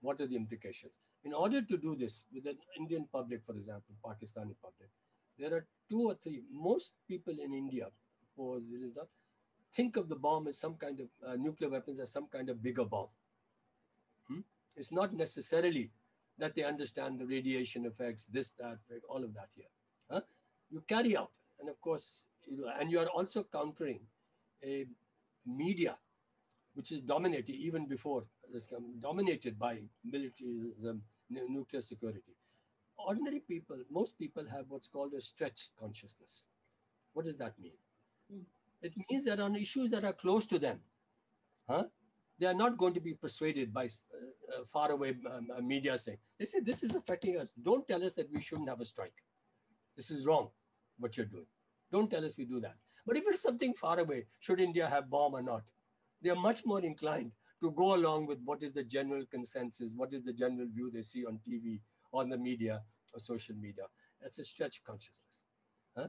What 0.00 0.20
are 0.20 0.26
the 0.26 0.36
implications? 0.36 0.98
In 1.24 1.32
order 1.32 1.62
to 1.62 1.76
do 1.76 1.94
this 1.94 2.24
with 2.32 2.44
the 2.44 2.56
Indian 2.76 3.06
public, 3.12 3.44
for 3.44 3.54
example, 3.54 3.94
Pakistani 4.04 4.54
public, 4.60 4.90
there 5.38 5.54
are 5.54 5.66
two 5.88 6.00
or 6.00 6.14
three. 6.14 6.42
Most 6.52 6.94
people 7.06 7.34
in 7.40 7.54
India, 7.54 7.88
or 8.36 8.58
is 8.58 8.96
not, 8.96 9.06
think 9.72 9.96
of 9.96 10.08
the 10.08 10.16
bomb 10.16 10.48
as 10.48 10.58
some 10.58 10.74
kind 10.74 11.00
of 11.00 11.08
uh, 11.26 11.36
nuclear 11.36 11.70
weapons 11.70 12.00
as 12.00 12.10
some 12.10 12.26
kind 12.26 12.48
of 12.48 12.62
bigger 12.62 12.84
bomb. 12.84 13.08
Hmm? 14.26 14.40
It's 14.76 14.90
not 14.92 15.14
necessarily 15.14 15.90
that 16.38 16.54
they 16.54 16.62
understand 16.62 17.18
the 17.18 17.26
radiation 17.26 17.84
effects, 17.84 18.26
this, 18.26 18.52
that, 18.52 18.78
all 19.08 19.24
of 19.24 19.34
that 19.34 19.48
here. 19.54 19.66
Huh? 20.10 20.20
You 20.70 20.82
carry 20.88 21.16
out, 21.16 21.32
and 21.60 21.68
of 21.68 21.80
course, 21.80 22.26
you 22.46 22.58
know, 22.58 22.70
and 22.78 22.90
you 22.90 22.98
are 23.00 23.08
also 23.08 23.44
countering 23.52 24.00
a 24.64 24.86
media 25.46 25.96
which 26.74 26.92
is 26.92 27.00
dominated 27.00 27.50
even 27.54 27.88
before 27.88 28.24
this 28.52 28.68
dominated 29.00 29.58
by 29.58 29.78
militarism, 30.04 31.02
nuclear 31.28 31.80
security. 31.80 32.36
Ordinary 32.96 33.40
people, 33.40 33.76
most 33.90 34.18
people 34.18 34.44
have 34.50 34.66
what's 34.68 34.88
called 34.88 35.12
a 35.14 35.20
stretch 35.20 35.70
consciousness. 35.78 36.44
What 37.12 37.24
does 37.24 37.38
that 37.38 37.58
mean? 37.58 37.72
Hmm. 38.30 38.42
It 38.80 38.94
means 39.10 39.24
that 39.24 39.40
on 39.40 39.56
issues 39.56 39.90
that 39.90 40.04
are 40.04 40.12
close 40.12 40.46
to 40.46 40.58
them, 40.58 40.80
huh? 41.68 41.84
They 42.38 42.46
are 42.46 42.54
not 42.54 42.76
going 42.76 42.94
to 42.94 43.00
be 43.00 43.14
persuaded 43.14 43.72
by 43.72 43.84
uh, 43.84 43.86
uh, 43.86 44.64
faraway 44.72 45.16
um, 45.30 45.48
uh, 45.56 45.60
media 45.60 45.98
saying, 45.98 46.18
they 46.38 46.44
say, 46.44 46.60
this 46.60 46.82
is 46.84 46.94
affecting 46.94 47.36
us. 47.38 47.52
Don't 47.62 47.86
tell 47.88 48.04
us 48.04 48.14
that 48.14 48.32
we 48.32 48.40
shouldn't 48.40 48.68
have 48.68 48.80
a 48.80 48.84
strike. 48.84 49.12
This 49.96 50.10
is 50.10 50.26
wrong, 50.26 50.48
what 50.98 51.16
you're 51.16 51.26
doing. 51.26 51.46
Don't 51.90 52.10
tell 52.10 52.24
us 52.24 52.38
we 52.38 52.44
do 52.44 52.60
that. 52.60 52.76
But 53.06 53.16
if 53.16 53.24
it's 53.26 53.42
something 53.42 53.74
far 53.74 53.98
away, 53.98 54.26
should 54.38 54.60
India 54.60 54.86
have 54.86 55.10
bomb 55.10 55.34
or 55.34 55.42
not? 55.42 55.62
They 56.22 56.30
are 56.30 56.36
much 56.36 56.64
more 56.64 56.80
inclined 56.80 57.32
to 57.62 57.72
go 57.72 57.96
along 57.96 58.26
with 58.26 58.38
what 58.44 58.62
is 58.62 58.72
the 58.72 58.84
general 58.84 59.24
consensus, 59.30 59.94
what 59.96 60.12
is 60.12 60.22
the 60.22 60.32
general 60.32 60.68
view 60.72 60.90
they 60.92 61.02
see 61.02 61.24
on 61.24 61.40
TV, 61.48 61.80
on 62.12 62.28
the 62.28 62.38
media, 62.38 62.82
or 63.14 63.20
social 63.20 63.54
media. 63.56 63.84
That's 64.20 64.38
a 64.38 64.44
stretch 64.44 64.82
consciousness. 64.84 65.44
Huh? 65.96 66.08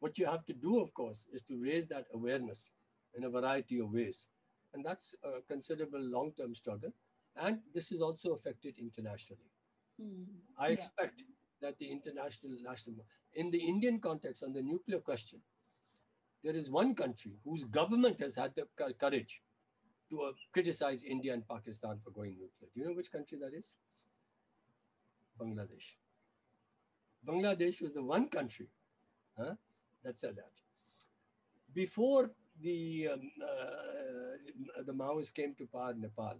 What 0.00 0.18
you 0.18 0.26
have 0.26 0.44
to 0.46 0.52
do, 0.52 0.80
of 0.80 0.92
course, 0.94 1.28
is 1.32 1.42
to 1.44 1.62
raise 1.62 1.86
that 1.88 2.06
awareness 2.12 2.72
in 3.14 3.24
a 3.24 3.30
variety 3.30 3.78
of 3.78 3.92
ways. 3.92 4.26
And 4.74 4.84
that's 4.84 5.14
a 5.22 5.40
considerable 5.48 6.00
long 6.00 6.32
term 6.36 6.54
struggle. 6.54 6.92
And 7.36 7.60
this 7.74 7.92
is 7.92 8.00
also 8.00 8.32
affected 8.32 8.78
internationally. 8.78 9.50
I 10.58 10.68
Yeah. 10.68 10.74
expect 10.74 11.24
that 11.60 11.78
the 11.78 11.90
international 11.90 12.56
national, 12.62 13.04
in 13.34 13.50
the 13.50 13.58
Indian 13.58 14.00
context 14.00 14.42
on 14.42 14.52
the 14.52 14.62
nuclear 14.62 15.00
question, 15.00 15.40
there 16.42 16.56
is 16.56 16.70
one 16.70 16.94
country 16.94 17.32
whose 17.44 17.64
government 17.64 18.20
has 18.20 18.34
had 18.34 18.54
the 18.54 18.66
courage 18.98 19.42
to 20.10 20.22
uh, 20.22 20.32
criticize 20.52 21.02
India 21.04 21.32
and 21.32 21.46
Pakistan 21.48 21.98
for 21.98 22.10
going 22.10 22.32
nuclear. 22.32 22.70
Do 22.74 22.80
you 22.80 22.86
know 22.86 22.94
which 22.94 23.10
country 23.12 23.38
that 23.38 23.54
is? 23.54 23.76
Bangladesh. 25.40 25.96
Bangladesh 27.26 27.80
was 27.80 27.94
the 27.94 28.02
one 28.02 28.28
country 28.28 28.68
huh, 29.38 29.54
that 30.04 30.18
said 30.18 30.36
that. 30.36 30.50
Before 31.72 32.30
the 32.60 33.08
um, 33.12 33.30
uh, 33.42 34.01
the 34.84 34.92
Maoists 34.92 35.34
came 35.34 35.54
to 35.54 35.66
power 35.66 35.90
in 35.90 36.00
Nepal, 36.00 36.36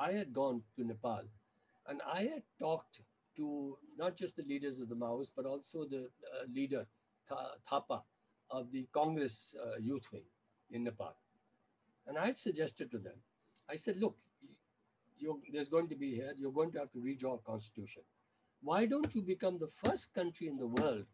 I 0.00 0.12
had 0.12 0.32
gone 0.32 0.62
to 0.76 0.84
Nepal 0.84 1.22
and 1.88 2.00
I 2.06 2.22
had 2.22 2.42
talked 2.58 3.02
to 3.36 3.78
not 3.96 4.16
just 4.16 4.36
the 4.36 4.42
leaders 4.44 4.80
of 4.80 4.88
the 4.88 4.94
Maoists, 4.94 5.32
but 5.34 5.46
also 5.46 5.84
the 5.84 6.04
uh, 6.06 6.44
leader, 6.52 6.86
Tha- 7.28 7.56
Thapa, 7.68 8.02
of 8.50 8.70
the 8.72 8.86
Congress 8.92 9.56
uh, 9.62 9.78
youth 9.78 10.06
wing 10.12 10.24
in 10.70 10.84
Nepal. 10.84 11.14
And 12.06 12.18
I 12.18 12.26
had 12.26 12.36
suggested 12.36 12.90
to 12.90 12.98
them, 12.98 13.14
I 13.70 13.76
said, 13.76 13.98
look, 13.98 14.16
there's 15.52 15.68
going 15.68 15.88
to 15.88 15.96
be 15.96 16.14
here, 16.14 16.32
you're 16.36 16.52
going 16.52 16.72
to 16.72 16.78
have 16.78 16.92
to 16.92 16.98
redraw 16.98 17.34
a 17.34 17.38
constitution. 17.38 18.02
Why 18.62 18.86
don't 18.86 19.14
you 19.14 19.22
become 19.22 19.58
the 19.58 19.68
first 19.68 20.14
country 20.14 20.48
in 20.48 20.56
the 20.56 20.66
world 20.66 21.04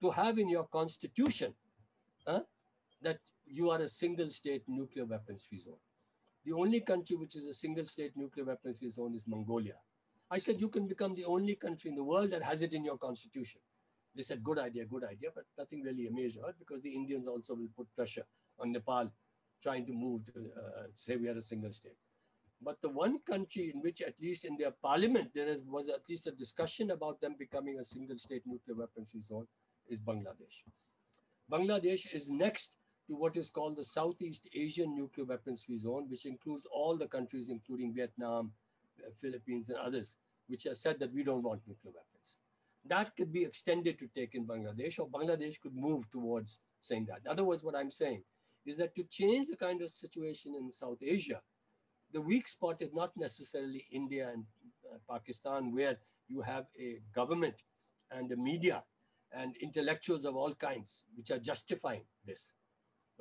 to 0.00 0.10
have 0.10 0.38
in 0.38 0.48
your 0.48 0.64
constitution 0.64 1.54
that 2.26 3.18
you 3.52 3.70
are 3.70 3.80
a 3.80 3.88
single 3.88 4.28
state 4.28 4.62
nuclear 4.66 5.04
weapons 5.04 5.42
free 5.42 5.58
zone? 5.58 5.82
The 6.44 6.52
only 6.52 6.80
country 6.80 7.16
which 7.16 7.36
is 7.36 7.46
a 7.46 7.54
single 7.54 7.84
state 7.84 8.12
nuclear 8.16 8.46
weapons 8.46 8.78
free 8.78 8.90
zone 8.90 9.14
is 9.14 9.26
Mongolia. 9.28 9.74
I 10.30 10.38
said, 10.38 10.60
you 10.60 10.68
can 10.68 10.88
become 10.88 11.14
the 11.14 11.24
only 11.26 11.54
country 11.56 11.90
in 11.90 11.96
the 11.96 12.02
world 12.02 12.30
that 12.30 12.42
has 12.42 12.62
it 12.62 12.72
in 12.72 12.84
your 12.84 12.96
constitution. 12.96 13.60
They 14.14 14.22
said, 14.22 14.42
good 14.42 14.58
idea, 14.58 14.84
good 14.86 15.04
idea, 15.04 15.28
but 15.34 15.44
nothing 15.58 15.82
really 15.82 16.04
her 16.06 16.54
because 16.58 16.82
the 16.82 16.94
Indians 16.94 17.28
also 17.28 17.54
will 17.54 17.68
put 17.76 17.94
pressure 17.94 18.24
on 18.58 18.72
Nepal 18.72 19.10
trying 19.62 19.86
to 19.86 19.92
move 19.92 20.24
to 20.26 20.32
uh, 20.40 20.82
say 20.94 21.16
we 21.16 21.28
are 21.28 21.36
a 21.36 21.40
single 21.40 21.70
state. 21.70 21.96
But 22.60 22.80
the 22.80 22.88
one 22.88 23.18
country 23.28 23.72
in 23.74 23.80
which, 23.80 24.02
at 24.02 24.14
least 24.20 24.44
in 24.44 24.56
their 24.56 24.70
parliament, 24.70 25.30
there 25.34 25.48
is, 25.48 25.62
was 25.62 25.88
at 25.88 26.08
least 26.08 26.26
a 26.26 26.32
discussion 26.32 26.90
about 26.90 27.20
them 27.20 27.36
becoming 27.38 27.78
a 27.78 27.84
single 27.84 28.16
state 28.18 28.42
nuclear 28.46 28.76
weapons 28.76 29.10
free 29.10 29.20
zone 29.20 29.46
is 29.88 30.00
Bangladesh. 30.00 30.62
Bangladesh 31.50 32.06
is 32.14 32.30
next 32.30 32.74
to 33.12 33.18
what 33.18 33.36
is 33.36 33.50
called 33.50 33.76
the 33.76 33.84
Southeast 33.84 34.48
Asian 34.54 34.96
Nuclear 34.96 35.26
Weapons 35.26 35.62
Free 35.62 35.76
Zone, 35.76 36.06
which 36.08 36.24
includes 36.24 36.66
all 36.72 36.96
the 36.96 37.06
countries, 37.06 37.50
including 37.50 37.92
Vietnam, 37.94 38.52
uh, 39.04 39.10
Philippines, 39.20 39.68
and 39.68 39.78
others, 39.78 40.16
which 40.48 40.64
have 40.64 40.78
said 40.78 40.98
that 40.98 41.12
we 41.12 41.22
don't 41.22 41.42
want 41.42 41.60
nuclear 41.68 41.92
weapons. 41.94 42.38
That 42.86 43.14
could 43.14 43.30
be 43.30 43.44
extended 43.44 43.98
to 43.98 44.08
take 44.16 44.34
in 44.34 44.46
Bangladesh, 44.46 44.98
or 44.98 45.10
Bangladesh 45.10 45.60
could 45.60 45.76
move 45.76 46.10
towards 46.10 46.60
saying 46.80 47.06
that. 47.10 47.20
In 47.26 47.30
other 47.30 47.44
words, 47.44 47.62
what 47.62 47.76
I'm 47.76 47.90
saying 47.90 48.22
is 48.64 48.78
that 48.78 48.94
to 48.94 49.04
change 49.04 49.48
the 49.48 49.56
kind 49.56 49.82
of 49.82 49.90
situation 49.90 50.54
in 50.58 50.70
South 50.70 50.98
Asia, 51.02 51.42
the 52.14 52.20
weak 52.22 52.48
spot 52.48 52.80
is 52.80 52.94
not 52.94 53.12
necessarily 53.14 53.86
India 53.90 54.30
and 54.32 54.44
uh, 54.90 54.96
Pakistan, 55.10 55.74
where 55.74 55.98
you 56.28 56.40
have 56.40 56.64
a 56.80 56.98
government 57.14 57.56
and 58.10 58.32
a 58.32 58.36
media 58.36 58.82
and 59.32 59.54
intellectuals 59.60 60.24
of 60.24 60.34
all 60.34 60.54
kinds 60.54 61.04
which 61.14 61.30
are 61.30 61.38
justifying 61.38 62.04
this. 62.24 62.54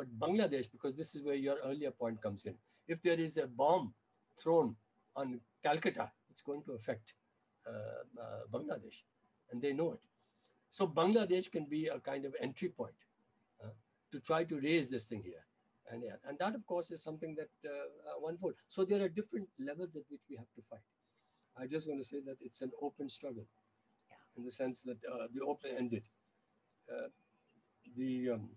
But 0.01 0.17
Bangladesh, 0.17 0.71
because 0.71 0.95
this 0.95 1.13
is 1.13 1.21
where 1.21 1.35
your 1.35 1.57
earlier 1.63 1.91
point 1.91 2.19
comes 2.23 2.45
in, 2.45 2.55
if 2.87 3.03
there 3.03 3.19
is 3.19 3.37
a 3.37 3.45
bomb 3.45 3.93
thrown 4.35 4.75
on 5.15 5.39
Calcutta, 5.61 6.11
it's 6.31 6.41
going 6.41 6.63
to 6.63 6.71
affect 6.71 7.13
uh, 7.67 8.01
uh, 8.19 8.39
Bangladesh, 8.51 9.03
and 9.51 9.61
they 9.61 9.73
know 9.73 9.91
it. 9.91 9.99
So 10.69 10.87
Bangladesh 10.87 11.51
can 11.51 11.65
be 11.65 11.85
a 11.85 11.99
kind 11.99 12.25
of 12.25 12.33
entry 12.41 12.69
point 12.69 12.95
uh, 13.63 13.67
to 14.11 14.19
try 14.19 14.43
to 14.43 14.59
raise 14.59 14.89
this 14.89 15.05
thing 15.05 15.21
here. 15.23 15.45
And, 15.91 16.01
yeah, 16.03 16.15
and 16.27 16.35
that, 16.39 16.55
of 16.55 16.65
course, 16.65 16.89
is 16.89 17.03
something 17.03 17.35
that 17.35 17.51
uh, 17.63 17.69
uh, 17.69 18.19
one 18.19 18.37
would. 18.41 18.55
So 18.69 18.83
there 18.83 19.03
are 19.03 19.09
different 19.09 19.49
levels 19.59 19.95
at 19.95 20.03
which 20.09 20.21
we 20.31 20.35
have 20.35 20.51
to 20.55 20.63
fight. 20.63 20.87
I 21.55 21.67
just 21.67 21.87
want 21.87 21.99
to 21.99 22.07
say 22.07 22.21
that 22.25 22.37
it's 22.41 22.63
an 22.63 22.71
open 22.81 23.07
struggle 23.07 23.45
Yeah. 24.09 24.17
in 24.35 24.45
the 24.45 24.51
sense 24.51 24.81
that 24.81 24.97
uh, 25.13 25.27
the 25.31 25.41
open 25.45 25.71
ended. 25.77 26.03
Uh, 26.91 27.09
the 27.95 28.31
um, 28.31 28.49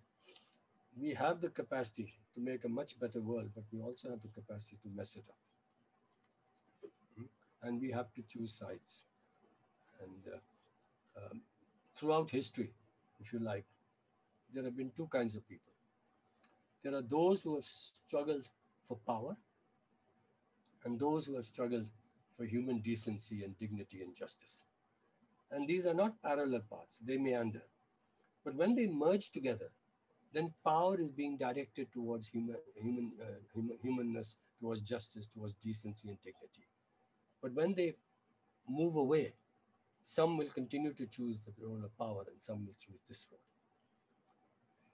we 1.00 1.14
have 1.14 1.40
the 1.40 1.50
capacity 1.50 2.14
to 2.34 2.40
make 2.40 2.64
a 2.64 2.68
much 2.68 2.98
better 3.00 3.20
world, 3.20 3.50
but 3.54 3.64
we 3.72 3.80
also 3.80 4.10
have 4.10 4.22
the 4.22 4.28
capacity 4.28 4.78
to 4.82 4.88
mess 4.94 5.16
it 5.16 5.24
up. 5.28 5.36
Hmm? 7.16 7.24
And 7.62 7.80
we 7.80 7.90
have 7.90 8.12
to 8.14 8.22
choose 8.28 8.52
sides. 8.52 9.04
And 10.00 10.34
uh, 10.34 11.24
um, 11.24 11.40
throughout 11.96 12.30
history, 12.30 12.70
if 13.20 13.32
you 13.32 13.38
like, 13.38 13.64
there 14.52 14.64
have 14.64 14.76
been 14.76 14.90
two 14.96 15.08
kinds 15.08 15.34
of 15.34 15.48
people. 15.48 15.72
There 16.82 16.94
are 16.94 17.02
those 17.02 17.42
who 17.42 17.56
have 17.56 17.64
struggled 17.64 18.48
for 18.84 18.98
power, 19.06 19.36
and 20.84 21.00
those 21.00 21.26
who 21.26 21.36
have 21.36 21.46
struggled 21.46 21.90
for 22.36 22.44
human 22.44 22.78
decency 22.80 23.42
and 23.42 23.58
dignity 23.58 24.02
and 24.02 24.14
justice. 24.14 24.64
And 25.50 25.66
these 25.66 25.86
are 25.86 25.94
not 25.94 26.20
parallel 26.22 26.62
paths, 26.70 26.98
they 26.98 27.16
meander. 27.16 27.62
But 28.44 28.54
when 28.54 28.74
they 28.74 28.86
merge 28.86 29.30
together, 29.30 29.70
then 30.34 30.52
power 30.64 30.98
is 31.00 31.12
being 31.12 31.36
directed 31.36 31.92
towards 31.92 32.28
human, 32.28 32.56
human, 32.80 33.12
uh, 33.20 33.38
human 33.54 33.78
humanness, 33.80 34.36
towards 34.60 34.80
justice, 34.80 35.26
towards 35.26 35.54
decency 35.54 36.08
and 36.08 36.18
dignity. 36.24 36.66
But 37.40 37.54
when 37.54 37.74
they 37.74 37.94
move 38.68 38.96
away, 38.96 39.34
some 40.02 40.36
will 40.36 40.48
continue 40.48 40.92
to 40.92 41.06
choose 41.06 41.40
the 41.40 41.52
role 41.64 41.80
of 41.84 41.96
power 41.96 42.24
and 42.30 42.40
some 42.40 42.66
will 42.66 42.74
choose 42.78 43.00
this 43.08 43.26
role. 43.30 43.40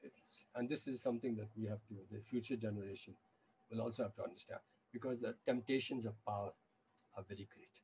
It's, 0.02 0.44
and 0.54 0.68
this 0.68 0.86
is 0.86 1.02
something 1.02 1.34
that 1.36 1.48
we 1.56 1.66
have 1.66 1.80
to, 1.88 1.94
the 2.10 2.20
future 2.20 2.56
generation 2.56 3.14
will 3.70 3.80
also 3.80 4.04
have 4.04 4.14
to 4.16 4.22
understand 4.22 4.60
because 4.92 5.20
the 5.20 5.34
temptations 5.46 6.04
of 6.04 6.14
power 6.24 6.52
are 7.16 7.24
very 7.28 7.48
great. 7.54 7.80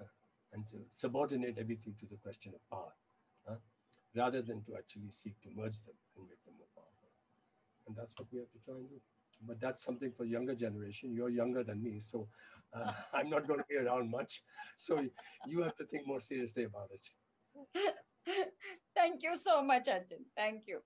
Uh, 0.00 0.04
and 0.52 0.66
to 0.68 0.76
subordinate 0.88 1.58
everything 1.58 1.94
to 2.00 2.06
the 2.06 2.16
question 2.16 2.52
of 2.54 2.70
power 2.70 2.92
rather 4.16 4.42
than 4.42 4.62
to 4.64 4.76
actually 4.76 5.10
seek 5.10 5.40
to 5.42 5.48
merge 5.54 5.82
them 5.82 5.94
and 6.16 6.26
make 6.28 6.42
them 6.44 6.54
more 6.58 6.68
powerful. 6.74 7.08
And 7.86 7.96
that's 7.96 8.14
what 8.18 8.28
we 8.32 8.38
have 8.40 8.50
to 8.52 8.58
try 8.64 8.74
and 8.74 8.88
do. 8.88 9.00
But 9.46 9.60
that's 9.60 9.82
something 9.84 10.12
for 10.12 10.24
younger 10.24 10.54
generation. 10.54 11.14
You're 11.14 11.30
younger 11.30 11.62
than 11.62 11.82
me, 11.82 12.00
so 12.00 12.28
uh, 12.74 12.92
I'm 13.12 13.30
not 13.30 13.46
going 13.46 13.60
to 13.60 13.66
be 13.68 13.76
around 13.76 14.10
much. 14.10 14.42
So 14.76 15.04
you 15.46 15.62
have 15.62 15.76
to 15.76 15.84
think 15.84 16.06
more 16.06 16.20
seriously 16.20 16.64
about 16.64 16.90
it. 16.92 17.94
Thank 18.94 19.22
you 19.22 19.36
so 19.36 19.62
much, 19.62 19.86
Achin. 19.88 20.24
Thank 20.36 20.64
you. 20.66 20.80